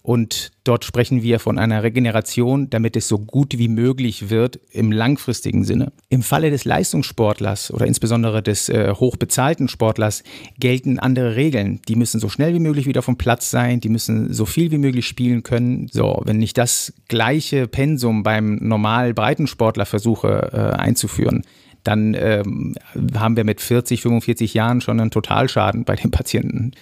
Und 0.03 0.53
dort 0.65 0.85
sprechen 0.85 1.23
wir 1.23 1.39
von 1.39 1.59
einer 1.59 1.83
Regeneration, 1.83 2.71
damit 2.71 2.97
es 2.97 3.07
so 3.07 3.19
gut 3.19 3.59
wie 3.59 3.69
möglich 3.69 4.31
wird 4.31 4.59
im 4.71 4.93
langfristigen 4.93 5.65
Sinne. 5.65 5.93
Im 6.09 6.23
Falle 6.23 6.51
des 6.51 6.65
Leistungssportlers 6.65 7.71
oder 7.71 7.87
insbesondere 7.87 8.43
des 8.43 8.71
äh, 8.71 8.95
hochbezahlten 8.95 9.69
Sportlers 9.69 10.23
gelten 10.59 10.99
andere 10.99 11.37
Regeln. 11.37 11.81
Die 11.87 11.97
müssen 11.97 12.19
so 12.19 12.31
schnell 12.31 12.55
wie 12.55 12.61
möglich 12.61 12.87
wieder 12.87 13.03
vom 13.03 13.19
Platz 13.19 13.51
sein, 13.51 13.81
die 13.81 13.91
müssen 13.91 14.33
so 14.33 14.47
viel 14.47 14.71
wie 14.71 14.79
möglich 14.79 15.07
spielen 15.07 15.43
können. 15.43 15.89
So, 15.93 16.23
wenn 16.25 16.41
ich 16.41 16.55
das 16.55 16.95
gleiche 17.09 17.69
Pensum 17.69 18.23
beim 18.23 18.57
normal 18.57 19.13
Breitensportler 19.13 19.85
versuche 19.85 20.51
äh, 20.53 20.79
einzuführen, 20.79 21.43
dann 21.85 22.15
ähm, 22.15 22.75
haben 23.15 23.37
wir 23.37 23.45
mit 23.45 23.61
40, 23.61 24.03
45 24.03 24.55
Jahren 24.55 24.81
schon 24.81 25.01
einen 25.01 25.11
Totalschaden 25.11 25.85
bei 25.85 25.97
den 25.97 26.11
Patienten. 26.11 26.73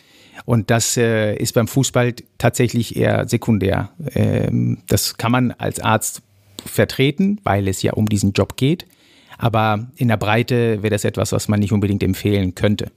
Und 0.44 0.70
das 0.70 0.96
äh, 0.96 1.34
ist 1.36 1.54
beim 1.54 1.68
Fußball 1.68 2.14
tatsächlich 2.38 2.96
eher 2.96 3.28
sekundär. 3.28 3.90
Ähm, 4.14 4.78
das 4.86 5.16
kann 5.16 5.32
man 5.32 5.52
als 5.52 5.80
Arzt 5.80 6.22
vertreten, 6.64 7.40
weil 7.44 7.68
es 7.68 7.82
ja 7.82 7.92
um 7.92 8.06
diesen 8.06 8.32
Job 8.32 8.56
geht. 8.56 8.86
Aber 9.38 9.88
in 9.96 10.08
der 10.08 10.16
Breite 10.16 10.82
wäre 10.82 10.90
das 10.90 11.04
etwas, 11.04 11.32
was 11.32 11.48
man 11.48 11.60
nicht 11.60 11.72
unbedingt 11.72 12.02
empfehlen 12.02 12.54
könnte. 12.54 12.90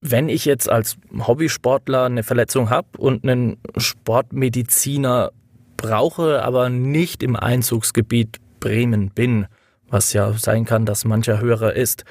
Wenn 0.00 0.28
ich 0.28 0.44
jetzt 0.44 0.68
als 0.68 0.96
Hobbysportler 1.26 2.04
eine 2.04 2.22
Verletzung 2.22 2.70
habe 2.70 2.88
und 2.98 3.24
einen 3.24 3.56
Sportmediziner 3.76 5.32
brauche, 5.76 6.42
aber 6.42 6.68
nicht 6.68 7.22
im 7.22 7.36
Einzugsgebiet 7.36 8.38
Bremen 8.60 9.10
bin, 9.10 9.46
was 9.88 10.12
ja 10.12 10.32
sein 10.32 10.64
kann, 10.64 10.86
dass 10.86 11.04
mancher 11.04 11.40
Hörer 11.40 11.74
ist, 11.74 12.04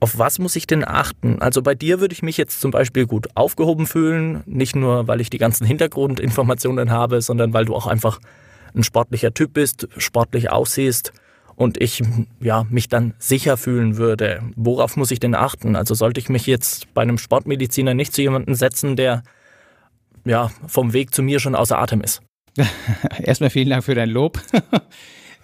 auf 0.00 0.18
was 0.18 0.38
muss 0.38 0.56
ich 0.56 0.66
denn 0.66 0.86
achten? 0.86 1.40
Also 1.40 1.62
bei 1.62 1.74
dir 1.74 2.00
würde 2.00 2.14
ich 2.14 2.22
mich 2.22 2.38
jetzt 2.38 2.60
zum 2.60 2.70
Beispiel 2.70 3.06
gut 3.06 3.28
aufgehoben 3.34 3.86
fühlen, 3.86 4.42
nicht 4.46 4.74
nur, 4.74 5.06
weil 5.06 5.20
ich 5.20 5.30
die 5.30 5.38
ganzen 5.38 5.66
Hintergrundinformationen 5.66 6.90
habe, 6.90 7.20
sondern 7.20 7.52
weil 7.52 7.66
du 7.66 7.74
auch 7.74 7.86
einfach 7.86 8.18
ein 8.74 8.82
sportlicher 8.82 9.34
Typ 9.34 9.52
bist, 9.52 9.88
sportlich 9.98 10.50
aussiehst 10.50 11.12
und 11.54 11.78
ich 11.78 12.02
ja, 12.40 12.64
mich 12.70 12.88
dann 12.88 13.12
sicher 13.18 13.58
fühlen 13.58 13.98
würde. 13.98 14.42
Worauf 14.56 14.96
muss 14.96 15.10
ich 15.10 15.20
denn 15.20 15.34
achten? 15.34 15.76
Also 15.76 15.94
sollte 15.94 16.18
ich 16.18 16.30
mich 16.30 16.46
jetzt 16.46 16.92
bei 16.94 17.02
einem 17.02 17.18
Sportmediziner 17.18 17.92
nicht 17.92 18.14
zu 18.14 18.22
jemandem 18.22 18.54
setzen, 18.54 18.96
der 18.96 19.22
ja, 20.24 20.50
vom 20.66 20.94
Weg 20.94 21.14
zu 21.14 21.22
mir 21.22 21.40
schon 21.40 21.54
außer 21.54 21.78
Atem 21.78 22.00
ist? 22.00 22.22
Erstmal 23.22 23.50
vielen 23.50 23.68
Dank 23.68 23.84
für 23.84 23.94
dein 23.94 24.08
Lob. 24.10 24.40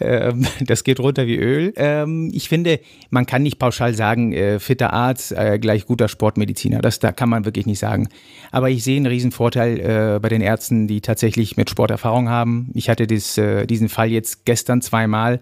Ähm, 0.00 0.46
das 0.60 0.84
geht 0.84 1.00
runter 1.00 1.26
wie 1.26 1.36
Öl. 1.36 1.72
Ähm, 1.76 2.30
ich 2.32 2.48
finde, 2.48 2.80
man 3.10 3.26
kann 3.26 3.42
nicht 3.42 3.58
pauschal 3.58 3.94
sagen, 3.94 4.32
äh, 4.32 4.58
fitter 4.58 4.92
Arzt 4.92 5.32
äh, 5.32 5.58
gleich 5.58 5.86
guter 5.86 6.08
Sportmediziner. 6.08 6.80
Das 6.80 6.98
da 6.98 7.12
kann 7.12 7.28
man 7.28 7.44
wirklich 7.44 7.66
nicht 7.66 7.78
sagen. 7.78 8.08
Aber 8.50 8.70
ich 8.70 8.84
sehe 8.84 8.96
einen 8.96 9.06
riesen 9.06 9.32
Vorteil 9.32 9.80
äh, 9.80 10.18
bei 10.20 10.28
den 10.28 10.40
Ärzten, 10.40 10.86
die 10.86 11.00
tatsächlich 11.00 11.56
mit 11.56 11.70
Sport 11.70 11.90
Erfahrung 11.90 12.28
haben. 12.28 12.70
Ich 12.74 12.88
hatte 12.88 13.06
dies, 13.06 13.40
diesen 13.68 13.88
Fall 13.88 14.10
jetzt 14.10 14.44
gestern 14.44 14.82
zweimal 14.82 15.40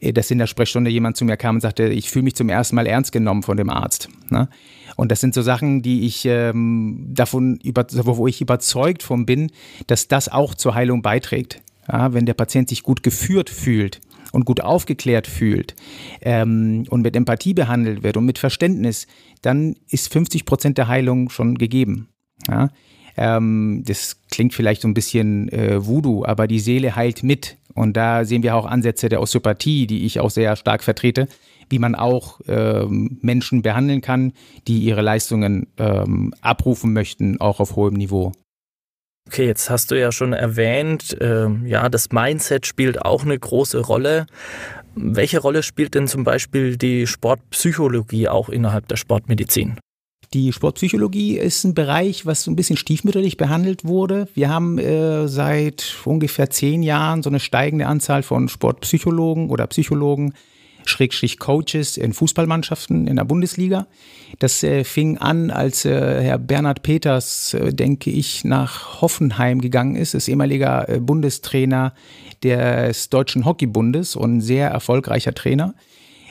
dass 0.00 0.30
in 0.30 0.38
der 0.38 0.46
Sprechstunde 0.46 0.90
jemand 0.90 1.16
zu 1.16 1.24
mir 1.24 1.36
kam 1.36 1.56
und 1.56 1.60
sagte, 1.60 1.88
ich 1.88 2.08
fühle 2.08 2.22
mich 2.22 2.36
zum 2.36 2.48
ersten 2.48 2.76
Mal 2.76 2.86
ernst 2.86 3.10
genommen 3.10 3.42
von 3.42 3.56
dem 3.56 3.68
Arzt. 3.68 4.08
Ne? 4.30 4.48
Und 4.96 5.10
das 5.10 5.20
sind 5.20 5.34
so 5.34 5.42
Sachen, 5.42 5.82
die 5.82 6.06
ich 6.06 6.24
ähm, 6.24 7.06
davon 7.08 7.58
über, 7.62 7.84
wo 7.90 8.26
ich 8.26 8.40
überzeugt 8.40 9.02
von 9.02 9.26
bin, 9.26 9.50
dass 9.86 10.08
das 10.08 10.28
auch 10.28 10.54
zur 10.54 10.74
Heilung 10.74 11.02
beiträgt. 11.02 11.62
Ja, 11.90 12.12
wenn 12.12 12.26
der 12.26 12.34
Patient 12.34 12.68
sich 12.68 12.82
gut 12.82 13.02
geführt 13.02 13.50
fühlt 13.50 14.00
und 14.32 14.44
gut 14.44 14.60
aufgeklärt 14.60 15.26
fühlt 15.26 15.74
ähm, 16.20 16.84
und 16.90 17.02
mit 17.02 17.16
Empathie 17.16 17.54
behandelt 17.54 18.02
wird 18.02 18.16
und 18.16 18.26
mit 18.26 18.38
Verständnis, 18.38 19.06
dann 19.42 19.74
ist 19.88 20.12
50 20.12 20.44
Prozent 20.44 20.78
der 20.78 20.88
Heilung 20.88 21.30
schon 21.30 21.56
gegeben. 21.56 22.08
Ja? 22.46 22.68
Ähm, 23.16 23.82
das 23.86 24.20
klingt 24.30 24.54
vielleicht 24.54 24.82
so 24.82 24.88
ein 24.88 24.94
bisschen 24.94 25.48
äh, 25.48 25.84
Voodoo, 25.84 26.24
aber 26.24 26.46
die 26.46 26.60
Seele 26.60 26.94
heilt 26.94 27.22
mit. 27.22 27.56
Und 27.74 27.96
da 27.96 28.24
sehen 28.24 28.42
wir 28.42 28.56
auch 28.56 28.66
Ansätze 28.66 29.08
der 29.08 29.20
Osteopathie, 29.20 29.86
die 29.86 30.04
ich 30.04 30.20
auch 30.20 30.30
sehr 30.30 30.56
stark 30.56 30.82
vertrete, 30.82 31.28
wie 31.70 31.78
man 31.78 31.94
auch 31.94 32.40
ähm, 32.48 33.18
Menschen 33.22 33.62
behandeln 33.62 34.00
kann, 34.00 34.32
die 34.66 34.80
ihre 34.80 35.02
Leistungen 35.02 35.68
ähm, 35.78 36.34
abrufen 36.40 36.92
möchten, 36.92 37.40
auch 37.40 37.60
auf 37.60 37.76
hohem 37.76 37.94
Niveau. 37.94 38.32
Okay, 39.28 39.44
jetzt 39.44 39.68
hast 39.68 39.90
du 39.90 40.00
ja 40.00 40.10
schon 40.10 40.32
erwähnt, 40.32 41.20
äh, 41.20 41.48
ja, 41.66 41.90
das 41.90 42.12
Mindset 42.12 42.66
spielt 42.66 43.04
auch 43.04 43.24
eine 43.24 43.38
große 43.38 43.78
Rolle. 43.78 44.24
Welche 44.94 45.38
Rolle 45.40 45.62
spielt 45.62 45.94
denn 45.94 46.08
zum 46.08 46.24
Beispiel 46.24 46.78
die 46.78 47.06
Sportpsychologie 47.06 48.28
auch 48.28 48.48
innerhalb 48.48 48.88
der 48.88 48.96
Sportmedizin? 48.96 49.76
Die 50.32 50.50
Sportpsychologie 50.50 51.36
ist 51.36 51.62
ein 51.64 51.74
Bereich, 51.74 52.24
was 52.24 52.42
so 52.42 52.50
ein 52.50 52.56
bisschen 52.56 52.78
stiefmütterlich 52.78 53.36
behandelt 53.36 53.84
wurde. 53.84 54.28
Wir 54.32 54.48
haben 54.48 54.78
äh, 54.78 55.28
seit 55.28 55.94
ungefähr 56.06 56.48
zehn 56.48 56.82
Jahren 56.82 57.22
so 57.22 57.28
eine 57.28 57.38
steigende 57.38 57.86
Anzahl 57.86 58.22
von 58.22 58.48
Sportpsychologen 58.48 59.50
oder 59.50 59.66
Psychologen, 59.66 60.32
Schrägstrich 60.88 61.38
Coaches 61.38 61.96
in 61.96 62.12
Fußballmannschaften 62.12 63.06
in 63.06 63.16
der 63.16 63.24
Bundesliga. 63.24 63.86
Das 64.38 64.62
äh, 64.62 64.84
fing 64.84 65.18
an, 65.18 65.50
als 65.50 65.84
äh, 65.84 66.22
Herr 66.22 66.38
Bernhard 66.38 66.82
Peters, 66.82 67.54
äh, 67.54 67.72
denke 67.72 68.10
ich, 68.10 68.44
nach 68.44 69.00
Hoffenheim 69.00 69.60
gegangen 69.60 69.96
ist, 69.96 70.14
ist 70.14 70.28
ehemaliger 70.28 70.88
äh, 70.88 71.00
Bundestrainer 71.00 71.94
des 72.42 73.08
Deutschen 73.08 73.44
Hockeybundes 73.44 74.14
und 74.14 74.40
sehr 74.40 74.68
erfolgreicher 74.68 75.34
Trainer. 75.34 75.74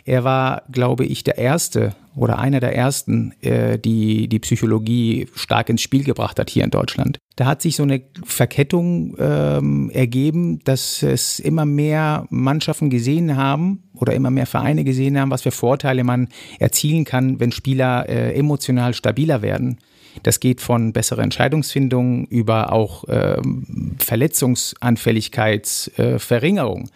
Er 0.08 0.24
war, 0.24 0.64
glaube 0.72 1.06
ich, 1.06 1.24
der 1.26 1.38
Erste 1.38 1.94
oder 2.16 2.40
einer 2.40 2.62
der 2.62 2.74
Ersten, 2.74 3.34
äh, 3.42 3.78
die 3.78 4.30
die 4.30 4.40
Psychologie 4.40 5.28
stark 5.36 5.68
ins 5.68 5.82
Spiel 5.82 6.06
gebracht 6.06 6.40
hat 6.40 6.50
hier 6.50 6.64
in 6.64 6.70
Deutschland. 6.70 7.18
Da 7.36 7.46
hat 7.46 7.62
sich 7.62 7.76
so 7.76 7.84
eine 7.84 8.04
Verkettung 8.24 9.18
ähm, 9.20 9.90
ergeben, 9.90 10.60
dass 10.64 11.04
es 11.04 11.40
immer 11.40 11.66
mehr 11.66 12.26
Mannschaften 12.30 12.90
gesehen 12.90 13.36
haben 13.36 13.84
oder 13.94 14.14
immer 14.14 14.32
mehr 14.32 14.46
Vereine 14.46 14.86
gesehen 14.86 15.20
haben, 15.20 15.30
was 15.30 15.42
für 15.42 15.52
Vorteile 15.52 16.06
man 16.06 16.30
erzielen 16.58 17.04
kann, 17.04 17.42
wenn 17.42 17.52
Spieler 17.52 18.08
äh, 18.08 18.34
emotional 18.34 18.94
stabiler 18.94 19.42
werden. 19.42 19.80
Das 20.24 20.40
geht 20.40 20.62
von 20.62 20.94
besserer 20.94 21.24
Entscheidungsfindung 21.24 22.28
über 22.28 22.72
auch 22.72 23.04
ähm, 23.10 23.98
Verletzungsanfälligkeitsverringerung. 24.00 26.86
Äh, 26.86 26.92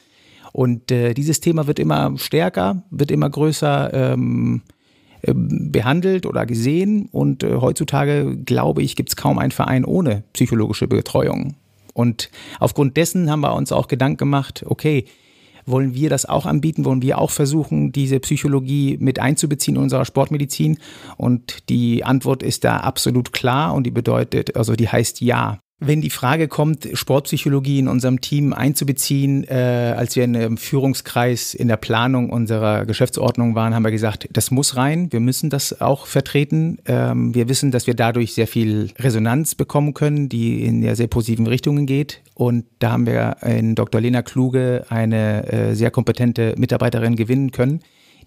und 0.52 0.92
äh, 0.92 1.14
dieses 1.14 1.40
Thema 1.40 1.68
wird 1.68 1.80
immer 1.80 2.18
stärker, 2.18 2.84
wird 2.92 3.12
immer 3.12 3.30
größer 3.30 3.94
ähm, 3.94 4.62
äh, 5.22 5.34
behandelt 5.36 6.26
oder 6.26 6.46
gesehen. 6.46 7.08
Und 7.12 7.44
äh, 7.44 7.56
heutzutage, 7.56 8.36
glaube 8.38 8.82
ich, 8.82 8.96
gibt 8.96 9.10
es 9.10 9.16
kaum 9.16 9.38
einen 9.38 9.52
Verein 9.52 9.86
ohne 9.86 10.24
psychologische 10.34 10.88
Betreuung. 10.88 11.56
Und 11.94 12.30
aufgrund 12.60 12.98
dessen 12.98 13.30
haben 13.30 13.42
wir 13.42 13.54
uns 13.54 13.72
auch 13.72 13.88
Gedanken 13.88 14.18
gemacht, 14.18 14.66
okay, 14.68 15.06
wollen 15.66 15.94
wir 15.94 16.10
das 16.10 16.26
auch 16.26 16.46
anbieten? 16.46 16.86
Wollen 16.86 17.02
wir 17.02 17.20
auch 17.20 17.30
versuchen, 17.30 17.92
diese 17.92 18.20
Psychologie 18.20 18.98
mit 19.00 19.20
einzubeziehen 19.20 19.76
in 19.76 19.84
unserer 19.84 20.06
Sportmedizin? 20.06 20.80
Und 21.18 21.70
die 21.70 22.04
Antwort 22.04 22.42
ist 22.42 22.64
da 22.64 22.78
absolut 22.78 23.32
klar 23.32 23.74
und 23.74 23.84
die 23.84 23.92
bedeutet, 23.92 24.56
also 24.56 24.76
die 24.76 24.90
heißt 24.90 25.22
ja. 25.22 25.60
Wenn 25.84 26.00
die 26.00 26.12
Frage 26.12 26.48
kommt, 26.48 26.88
Sportpsychologie 26.94 27.80
in 27.80 27.88
unserem 27.88 28.22
Team 28.22 28.54
einzubeziehen, 28.54 29.46
äh, 29.46 29.96
als 29.98 30.16
wir 30.16 30.24
in 30.24 30.36
einem 30.36 30.58
Führungskreis 30.58 31.56
in 31.56 31.68
der 31.68 31.78
Planung 31.78 32.30
unserer 32.30 32.86
Geschäftsordnung 32.86 33.56
waren, 33.56 33.74
haben 33.74 33.84
wir 33.84 33.90
gesagt, 33.90 34.30
das 34.32 34.52
muss 34.52 34.78
rein, 34.78 35.12
wir 35.12 35.20
müssen 35.20 35.50
das 35.50 35.82
auch 35.82 36.06
vertreten. 36.06 36.78
Ähm, 36.86 37.34
wir 37.34 37.50
wissen, 37.50 37.72
dass 37.72 37.88
wir 37.88 37.96
dadurch 37.96 38.36
sehr 38.36 38.46
viel 38.46 38.92
Resonanz 39.00 39.56
bekommen 39.56 39.96
können, 39.96 40.30
die 40.30 40.64
in 40.64 40.84
sehr, 40.84 40.96
sehr 40.96 41.08
positiven 41.08 41.48
Richtungen 41.48 41.88
geht. 41.88 42.22
Und 42.36 42.66
da 42.78 42.92
haben 42.92 43.08
wir 43.08 43.38
in 43.42 43.74
Dr. 43.74 44.02
Lena 44.02 44.22
Kluge 44.22 44.86
eine 44.90 45.52
äh, 45.52 45.74
sehr 45.74 45.90
kompetente 45.90 46.54
Mitarbeiterin 46.60 47.16
gewinnen 47.16 47.50
können, 47.50 47.80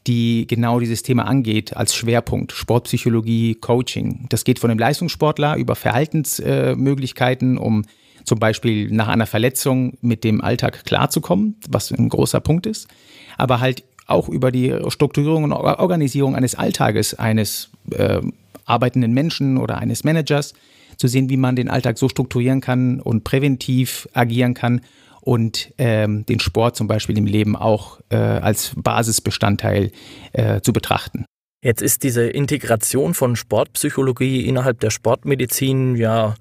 die 0.06 0.46
genau 0.46 0.80
dieses 0.80 1.02
Thema 1.02 1.26
angeht 1.26 1.76
als 1.76 1.94
Schwerpunkt. 1.94 2.52
Sportpsychologie, 2.52 3.54
Coaching. 3.54 4.26
Das 4.28 4.44
geht 4.44 4.58
von 4.58 4.68
dem 4.68 4.78
Leistungssportler 4.78 5.56
über 5.56 5.76
Verhaltensmöglichkeiten, 5.76 7.56
um 7.56 7.84
zum 8.24 8.38
Beispiel 8.38 8.90
nach 8.90 9.08
einer 9.08 9.26
Verletzung 9.26 9.96
mit 10.00 10.24
dem 10.24 10.40
Alltag 10.40 10.84
klarzukommen, 10.84 11.56
was 11.68 11.90
ein 11.90 12.08
großer 12.08 12.40
Punkt 12.40 12.66
ist, 12.66 12.88
aber 13.36 13.60
halt 13.60 13.84
auch 14.06 14.28
über 14.28 14.50
die 14.50 14.74
Strukturierung 14.88 15.44
und 15.44 15.52
Organisierung 15.52 16.36
eines 16.36 16.54
Alltages 16.54 17.14
eines 17.14 17.70
äh, 17.90 18.20
arbeitenden 18.66 19.12
Menschen 19.12 19.58
oder 19.58 19.78
eines 19.78 20.04
Managers, 20.04 20.54
zu 20.96 21.08
sehen, 21.08 21.28
wie 21.28 21.36
man 21.36 21.56
den 21.56 21.68
Alltag 21.68 21.98
so 21.98 22.08
strukturieren 22.08 22.60
kann 22.60 23.00
und 23.00 23.24
präventiv 23.24 24.08
agieren 24.12 24.54
kann 24.54 24.80
und 25.24 25.72
ähm, 25.78 26.26
den 26.26 26.38
Sport 26.38 26.76
zum 26.76 26.86
Beispiel 26.86 27.16
im 27.16 27.26
Leben 27.26 27.56
auch 27.56 28.00
äh, 28.10 28.16
als 28.16 28.72
Basisbestandteil 28.76 29.90
äh, 30.32 30.60
zu 30.60 30.72
betrachten. 30.72 31.24
Jetzt 31.62 31.80
ist 31.80 32.02
diese 32.02 32.26
Integration 32.26 33.14
von 33.14 33.36
Sportpsychologie 33.36 34.46
innerhalb 34.46 34.80
der 34.80 34.90
Sportmedizin 34.90 35.96
ja 35.96 36.34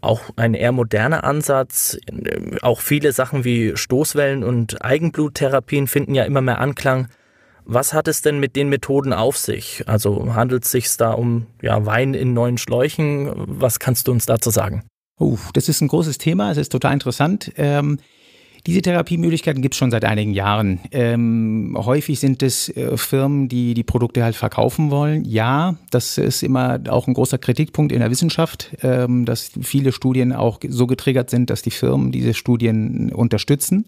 auch 0.00 0.22
ein 0.34 0.54
eher 0.54 0.72
moderner 0.72 1.22
Ansatz. 1.22 1.96
Auch 2.60 2.80
viele 2.80 3.12
Sachen 3.12 3.44
wie 3.44 3.76
Stoßwellen 3.76 4.42
und 4.42 4.84
Eigenbluttherapien 4.84 5.86
finden 5.86 6.14
ja 6.14 6.24
immer 6.24 6.40
mehr 6.40 6.58
Anklang. 6.58 7.08
Was 7.64 7.94
hat 7.94 8.08
es 8.08 8.20
denn 8.20 8.40
mit 8.40 8.56
den 8.56 8.68
Methoden 8.68 9.12
auf 9.12 9.38
sich? 9.38 9.84
Also 9.86 10.34
handelt 10.34 10.64
es 10.64 10.72
sich 10.72 10.94
da 10.96 11.12
um 11.12 11.46
ja, 11.62 11.86
Wein 11.86 12.12
in 12.12 12.34
neuen 12.34 12.58
Schläuchen? 12.58 13.32
Was 13.36 13.78
kannst 13.78 14.08
du 14.08 14.12
uns 14.12 14.26
dazu 14.26 14.50
sagen? 14.50 14.82
Uh, 15.20 15.38
das 15.52 15.68
ist 15.68 15.80
ein 15.80 15.88
großes 15.88 16.18
Thema, 16.18 16.50
es 16.50 16.58
ist 16.58 16.72
total 16.72 16.92
interessant. 16.94 17.52
Ähm, 17.56 18.00
diese 18.66 18.80
Therapiemöglichkeiten 18.80 19.60
gibt 19.60 19.74
es 19.74 19.78
schon 19.78 19.90
seit 19.90 20.04
einigen 20.04 20.32
Jahren. 20.32 20.80
Ähm, 20.90 21.76
häufig 21.78 22.18
sind 22.18 22.42
es 22.42 22.70
äh, 22.70 22.96
Firmen, 22.96 23.48
die 23.48 23.74
die 23.74 23.82
Produkte 23.82 24.24
halt 24.24 24.36
verkaufen 24.36 24.90
wollen. 24.90 25.24
Ja, 25.24 25.76
das 25.90 26.16
ist 26.16 26.42
immer 26.42 26.80
auch 26.88 27.06
ein 27.06 27.14
großer 27.14 27.38
Kritikpunkt 27.38 27.92
in 27.92 28.00
der 28.00 28.10
Wissenschaft, 28.10 28.70
ähm, 28.82 29.26
dass 29.26 29.50
viele 29.60 29.92
Studien 29.92 30.32
auch 30.32 30.60
so 30.66 30.86
getriggert 30.86 31.28
sind, 31.28 31.50
dass 31.50 31.62
die 31.62 31.70
Firmen 31.70 32.10
diese 32.10 32.34
Studien 32.34 33.12
unterstützen 33.12 33.86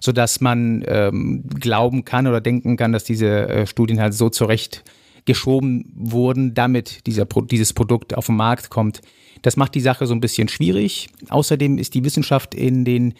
sodass 0.00 0.40
man 0.40 0.82
ähm, 0.86 1.44
glauben 1.60 2.04
kann 2.04 2.26
oder 2.26 2.40
denken 2.40 2.76
kann, 2.76 2.92
dass 2.92 3.04
diese 3.04 3.48
äh, 3.48 3.66
Studien 3.66 4.00
halt 4.00 4.14
so 4.14 4.30
zurecht 4.30 4.84
geschoben 5.24 5.92
wurden, 5.94 6.54
damit 6.54 7.06
dieser, 7.06 7.26
dieses 7.26 7.72
Produkt 7.72 8.14
auf 8.14 8.26
den 8.26 8.36
Markt 8.36 8.70
kommt. 8.70 9.00
Das 9.42 9.56
macht 9.56 9.74
die 9.74 9.80
Sache 9.80 10.06
so 10.06 10.14
ein 10.14 10.20
bisschen 10.20 10.48
schwierig. 10.48 11.08
Außerdem 11.28 11.78
ist 11.78 11.94
die 11.94 12.04
Wissenschaft 12.04 12.54
in 12.54 12.84
den 12.84 13.14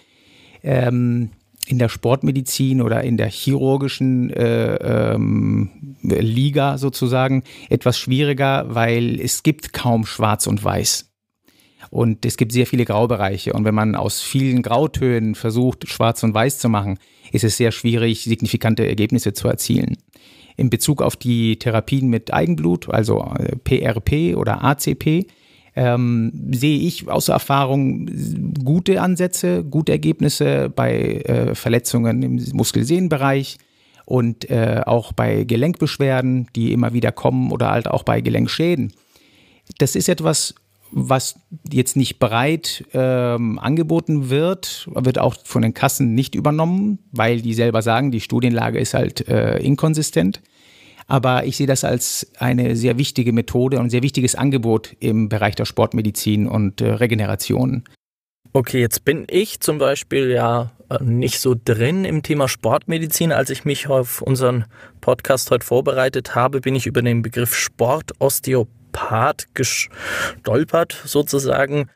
ähm, 0.63 1.31
in 1.67 1.79
der 1.79 1.89
Sportmedizin 1.89 2.83
oder 2.83 3.03
in 3.03 3.17
der 3.17 3.29
chirurgischen 3.29 4.31
äh, 4.31 4.75
ähm, 5.15 5.71
Liga 6.03 6.77
sozusagen 6.77 7.45
etwas 7.69 7.99
schwieriger, 7.99 8.67
weil 8.69 9.21
es 9.21 9.43
gibt 9.43 9.73
kaum 9.73 10.05
Schwarz 10.05 10.47
und 10.47 10.63
Weiß. 10.63 11.09
Und 11.91 12.25
es 12.25 12.37
gibt 12.37 12.53
sehr 12.53 12.67
viele 12.67 12.85
Graubereiche. 12.85 13.53
Und 13.53 13.65
wenn 13.65 13.75
man 13.75 13.95
aus 13.95 14.21
vielen 14.21 14.63
Grautönen 14.63 15.35
versucht, 15.35 15.89
Schwarz 15.89 16.23
und 16.23 16.35
Weiß 16.35 16.59
zu 16.59 16.69
machen, 16.69 16.99
ist 17.33 17.45
es 17.45 17.57
sehr 17.57 17.71
schwierig, 17.71 18.25
signifikante 18.25 18.87
Ergebnisse 18.87 19.33
zu 19.33 19.47
erzielen. 19.47 19.99
In 20.57 20.71
Bezug 20.71 21.03
auf 21.03 21.17
die 21.17 21.59
Therapien 21.59 22.09
mit 22.09 22.33
Eigenblut, 22.33 22.89
also 22.89 23.35
PRP 23.65 24.13
äh, 24.13 24.35
oder 24.35 24.65
ACP, 24.65 25.27
ähm, 25.75 26.33
sehe 26.53 26.79
ich 26.79 27.09
außer 27.09 27.33
Erfahrung 27.33 28.11
gute 28.65 29.01
Ansätze, 29.01 29.65
gute 29.65 29.93
Ergebnisse 29.93 30.69
bei 30.69 31.23
äh, 31.25 31.55
Verletzungen 31.55 32.23
im 32.23 32.45
Muskelsehnenbereich 32.53 33.59
und 34.05 34.51
äh, 34.51 34.83
auch 34.85 35.13
bei 35.13 35.45
Gelenkbeschwerden, 35.45 36.49
die 36.55 36.73
immer 36.73 36.93
wieder 36.93 37.13
kommen 37.13 37.51
oder 37.51 37.71
halt 37.71 37.89
auch 37.89 38.03
bei 38.03 38.21
Gelenkschäden. 38.21 38.93
Das 39.79 39.97
ist 39.97 40.09
etwas, 40.09 40.55
was 40.91 41.37
jetzt 41.71 41.97
nicht 41.97 42.19
breit 42.19 42.85
ähm, 42.93 43.59
angeboten 43.59 44.29
wird, 44.29 44.89
wird 44.93 45.19
auch 45.19 45.35
von 45.45 45.63
den 45.63 45.73
Kassen 45.73 46.15
nicht 46.15 46.35
übernommen, 46.35 46.99
weil 47.13 47.41
die 47.41 47.55
selber 47.55 47.81
sagen, 47.81 48.11
die 48.11 48.21
Studienlage 48.21 48.79
ist 48.79 48.93
halt 48.93 49.27
äh, 49.27 49.57
inkonsistent. 49.59 50.43
Aber 51.07 51.45
ich 51.45 51.57
sehe 51.57 51.67
das 51.67 51.85
als 51.85 52.31
eine 52.39 52.77
sehr 52.77 52.99
wichtige 52.99 53.33
Methode 53.33 53.79
und 53.79 53.85
ein 53.87 53.91
sehr 53.91 54.03
wichtiges 54.03 54.35
Angebot 54.35 54.97
im 55.01 55.29
Bereich 55.29 55.55
der 55.55 55.65
Sportmedizin 55.65 56.47
und 56.47 56.81
äh, 56.81 56.93
Regeneration. 56.93 57.85
Okay, 58.55 58.81
jetzt 58.81 59.05
bin 59.05 59.25
ich 59.31 59.61
zum 59.61 59.79
Beispiel 59.79 60.31
ja 60.31 60.73
äh, 60.91 61.03
nicht 61.03 61.41
so 61.41 61.55
drin 61.55 62.05
im 62.05 62.23
Thema 62.23 62.49
Sportmedizin. 62.49 63.33
Als 63.33 63.49
ich 63.51 63.65
mich 63.65 63.89
auf 63.89 64.21
unseren 64.21 64.67
Podcast 65.01 65.51
heute 65.51 65.65
vorbereitet 65.65 66.35
habe, 66.35 66.61
bin 66.61 66.75
ich 66.75 66.87
über 66.87 67.01
den 67.01 67.23
Begriff 67.23 67.55
Sportosteopath 67.55 69.47
gestolpert 69.55 71.01
sozusagen. 71.05 71.89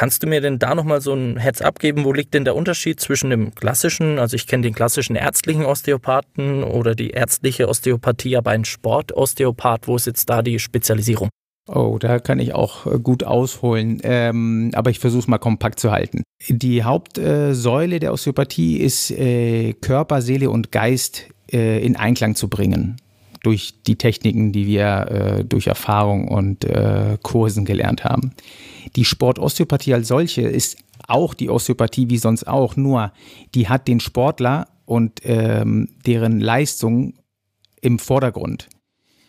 Kannst 0.00 0.22
du 0.22 0.26
mir 0.26 0.40
denn 0.40 0.58
da 0.58 0.74
nochmal 0.74 1.02
so 1.02 1.12
ein 1.12 1.36
Heads 1.36 1.60
abgeben? 1.60 2.06
Wo 2.06 2.14
liegt 2.14 2.32
denn 2.32 2.46
der 2.46 2.56
Unterschied 2.56 3.00
zwischen 3.00 3.28
dem 3.28 3.54
klassischen, 3.54 4.18
also 4.18 4.34
ich 4.34 4.46
kenne 4.46 4.62
den 4.62 4.72
klassischen 4.72 5.14
ärztlichen 5.14 5.66
Osteopathen 5.66 6.64
oder 6.64 6.94
die 6.94 7.10
ärztliche 7.10 7.68
Osteopathie, 7.68 8.38
aber 8.38 8.52
ein 8.52 8.64
Sportosteopath, 8.64 9.88
wo 9.88 9.96
ist 9.96 10.06
jetzt 10.06 10.30
da 10.30 10.40
die 10.40 10.58
Spezialisierung? 10.58 11.28
Oh, 11.68 11.98
da 12.00 12.18
kann 12.18 12.38
ich 12.38 12.54
auch 12.54 12.86
äh, 12.86 12.98
gut 12.98 13.24
ausholen, 13.24 14.00
ähm, 14.02 14.70
aber 14.72 14.88
ich 14.88 15.00
versuche 15.00 15.20
es 15.20 15.28
mal 15.28 15.36
kompakt 15.36 15.78
zu 15.78 15.90
halten. 15.90 16.22
Die 16.48 16.82
Hauptsäule 16.82 17.96
äh, 17.96 18.00
der 18.00 18.14
Osteopathie 18.14 18.78
ist 18.78 19.10
äh, 19.10 19.74
Körper, 19.74 20.22
Seele 20.22 20.48
und 20.48 20.72
Geist 20.72 21.26
äh, 21.52 21.84
in 21.84 21.96
Einklang 21.96 22.36
zu 22.36 22.48
bringen 22.48 22.96
durch 23.42 23.74
die 23.86 23.96
Techniken, 23.96 24.52
die 24.52 24.66
wir 24.66 25.40
äh, 25.40 25.44
durch 25.44 25.66
Erfahrung 25.66 26.28
und 26.28 26.64
äh, 26.64 27.18
Kursen 27.20 27.66
gelernt 27.66 28.02
haben. 28.04 28.32
Die 28.96 29.04
Sportosteopathie 29.04 29.94
als 29.94 30.08
solche 30.08 30.42
ist 30.42 30.78
auch 31.06 31.34
die 31.34 31.50
Osteopathie 31.50 32.10
wie 32.10 32.18
sonst 32.18 32.46
auch, 32.46 32.76
nur 32.76 33.12
die 33.54 33.68
hat 33.68 33.88
den 33.88 34.00
Sportler 34.00 34.68
und 34.84 35.20
ähm, 35.24 35.88
deren 36.06 36.40
Leistung 36.40 37.14
im 37.80 37.98
Vordergrund. 37.98 38.68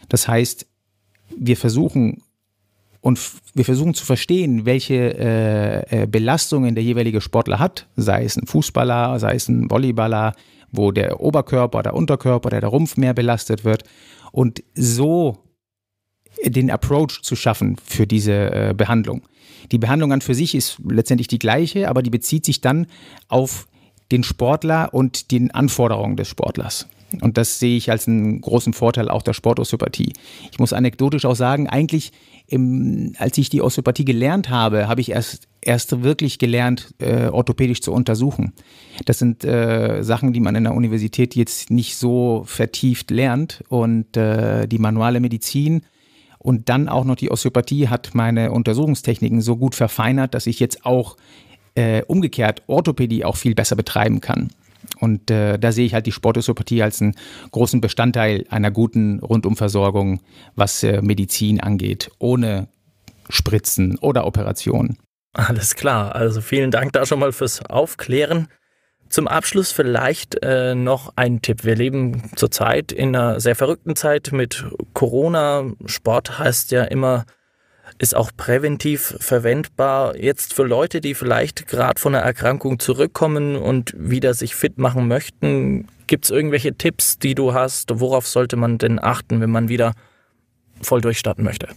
Das 0.09 0.27
heißt, 0.27 0.67
wir 1.37 1.57
versuchen 1.57 2.23
und 2.99 3.19
wir 3.53 3.65
versuchen 3.65 3.93
zu 3.93 4.05
verstehen, 4.05 4.65
welche 4.65 5.17
äh, 5.17 6.03
äh, 6.03 6.07
Belastungen 6.07 6.75
der 6.75 6.83
jeweilige 6.83 7.21
Sportler 7.21 7.59
hat, 7.59 7.87
sei 7.95 8.23
es 8.23 8.37
ein 8.37 8.45
Fußballer, 8.45 9.19
sei 9.19 9.35
es 9.35 9.47
ein 9.47 9.69
Volleyballer, 9.69 10.33
wo 10.71 10.91
der 10.91 11.19
Oberkörper, 11.19 11.83
der 11.83 11.95
Unterkörper, 11.95 12.49
der, 12.49 12.61
der 12.61 12.69
Rumpf 12.69 12.97
mehr 12.97 13.13
belastet 13.13 13.63
wird 13.65 13.83
und 14.31 14.63
so 14.75 15.37
den 16.45 16.71
Approach 16.71 17.21
zu 17.23 17.35
schaffen 17.35 17.75
für 17.83 18.07
diese 18.07 18.51
äh, 18.51 18.73
Behandlung. 18.75 19.23
Die 19.71 19.77
Behandlung 19.77 20.11
an 20.13 20.21
für 20.21 20.35
sich 20.35 20.55
ist 20.55 20.77
letztendlich 20.87 21.27
die 21.27 21.39
gleiche, 21.39 21.89
aber 21.89 22.01
die 22.01 22.09
bezieht 22.09 22.45
sich 22.45 22.61
dann 22.61 22.87
auf 23.27 23.67
den 24.11 24.23
Sportler 24.23 24.93
und 24.93 25.31
den 25.31 25.51
Anforderungen 25.51 26.17
des 26.17 26.27
Sportlers. 26.27 26.87
Und 27.19 27.37
das 27.37 27.59
sehe 27.59 27.75
ich 27.75 27.91
als 27.91 28.07
einen 28.07 28.39
großen 28.39 28.73
Vorteil 28.73 29.09
auch 29.09 29.21
der 29.21 29.33
Sportosteopathie. 29.33 30.13
Ich 30.51 30.59
muss 30.59 30.71
anekdotisch 30.71 31.25
auch 31.25 31.35
sagen, 31.35 31.67
eigentlich, 31.67 32.13
im, 32.47 33.13
als 33.17 33.37
ich 33.37 33.49
die 33.49 33.61
Osteopathie 33.61 34.05
gelernt 34.05 34.49
habe, 34.49 34.87
habe 34.87 35.01
ich 35.01 35.11
erst, 35.11 35.47
erst 35.61 36.03
wirklich 36.03 36.39
gelernt, 36.39 36.93
äh, 36.99 37.27
orthopädisch 37.27 37.81
zu 37.81 37.91
untersuchen. 37.91 38.53
Das 39.05 39.19
sind 39.19 39.43
äh, 39.43 40.03
Sachen, 40.03 40.31
die 40.31 40.39
man 40.39 40.55
in 40.55 40.63
der 40.63 40.73
Universität 40.73 41.35
jetzt 41.35 41.69
nicht 41.69 41.97
so 41.97 42.43
vertieft 42.45 43.11
lernt. 43.11 43.63
Und 43.67 44.15
äh, 44.15 44.67
die 44.67 44.79
manuelle 44.79 45.19
Medizin 45.19 45.81
und 46.41 46.69
dann 46.69 46.89
auch 46.89 47.05
noch 47.05 47.15
die 47.15 47.29
Osteopathie 47.29 47.87
hat 47.87 48.11
meine 48.13 48.51
Untersuchungstechniken 48.51 49.41
so 49.41 49.57
gut 49.57 49.75
verfeinert, 49.75 50.33
dass 50.33 50.47
ich 50.47 50.59
jetzt 50.59 50.85
auch 50.85 51.17
äh, 51.75 52.01
umgekehrt 52.03 52.63
Orthopädie 52.67 53.23
auch 53.23 53.37
viel 53.37 53.55
besser 53.55 53.75
betreiben 53.75 54.21
kann. 54.21 54.49
Und 54.99 55.29
äh, 55.29 55.59
da 55.59 55.71
sehe 55.71 55.85
ich 55.85 55.93
halt 55.93 56.07
die 56.07 56.11
Sportosteopathie 56.11 56.81
als 56.81 57.01
einen 57.01 57.15
großen 57.51 57.81
Bestandteil 57.81 58.45
einer 58.49 58.71
guten 58.71 59.19
Rundumversorgung, 59.19 60.21
was 60.55 60.83
äh, 60.83 61.01
Medizin 61.01 61.59
angeht, 61.59 62.09
ohne 62.17 62.67
Spritzen 63.29 63.97
oder 63.99 64.25
Operationen. 64.25 64.97
Alles 65.33 65.75
klar, 65.75 66.15
also 66.15 66.41
vielen 66.41 66.71
Dank 66.71 66.91
da 66.93 67.05
schon 67.05 67.19
mal 67.19 67.31
fürs 67.31 67.63
Aufklären. 67.65 68.47
Zum 69.11 69.27
Abschluss 69.27 69.73
vielleicht 69.73 70.41
äh, 70.41 70.73
noch 70.73 71.11
ein 71.17 71.41
Tipp. 71.41 71.65
Wir 71.65 71.75
leben 71.75 72.31
zurzeit 72.37 72.93
in 72.93 73.13
einer 73.13 73.41
sehr 73.41 73.57
verrückten 73.57 73.97
Zeit 73.97 74.31
mit 74.31 74.63
Corona. 74.93 75.65
Sport 75.85 76.39
heißt 76.39 76.71
ja 76.71 76.85
immer, 76.85 77.25
ist 77.99 78.15
auch 78.15 78.31
präventiv 78.37 79.17
verwendbar. 79.19 80.15
Jetzt 80.15 80.53
für 80.53 80.63
Leute, 80.63 81.01
die 81.01 81.13
vielleicht 81.13 81.67
gerade 81.67 81.99
von 81.99 82.15
einer 82.15 82.23
Erkrankung 82.23 82.79
zurückkommen 82.79 83.57
und 83.57 83.93
wieder 83.97 84.33
sich 84.33 84.55
fit 84.55 84.77
machen 84.77 85.09
möchten, 85.09 85.89
gibt 86.07 86.23
es 86.23 86.31
irgendwelche 86.31 86.75
Tipps, 86.75 87.19
die 87.19 87.35
du 87.35 87.53
hast? 87.53 87.99
Worauf 87.99 88.25
sollte 88.25 88.55
man 88.55 88.77
denn 88.77 88.97
achten, 88.97 89.41
wenn 89.41 89.51
man 89.51 89.67
wieder 89.67 89.91
voll 90.81 91.01
durchstarten 91.01 91.43
möchte? 91.43 91.67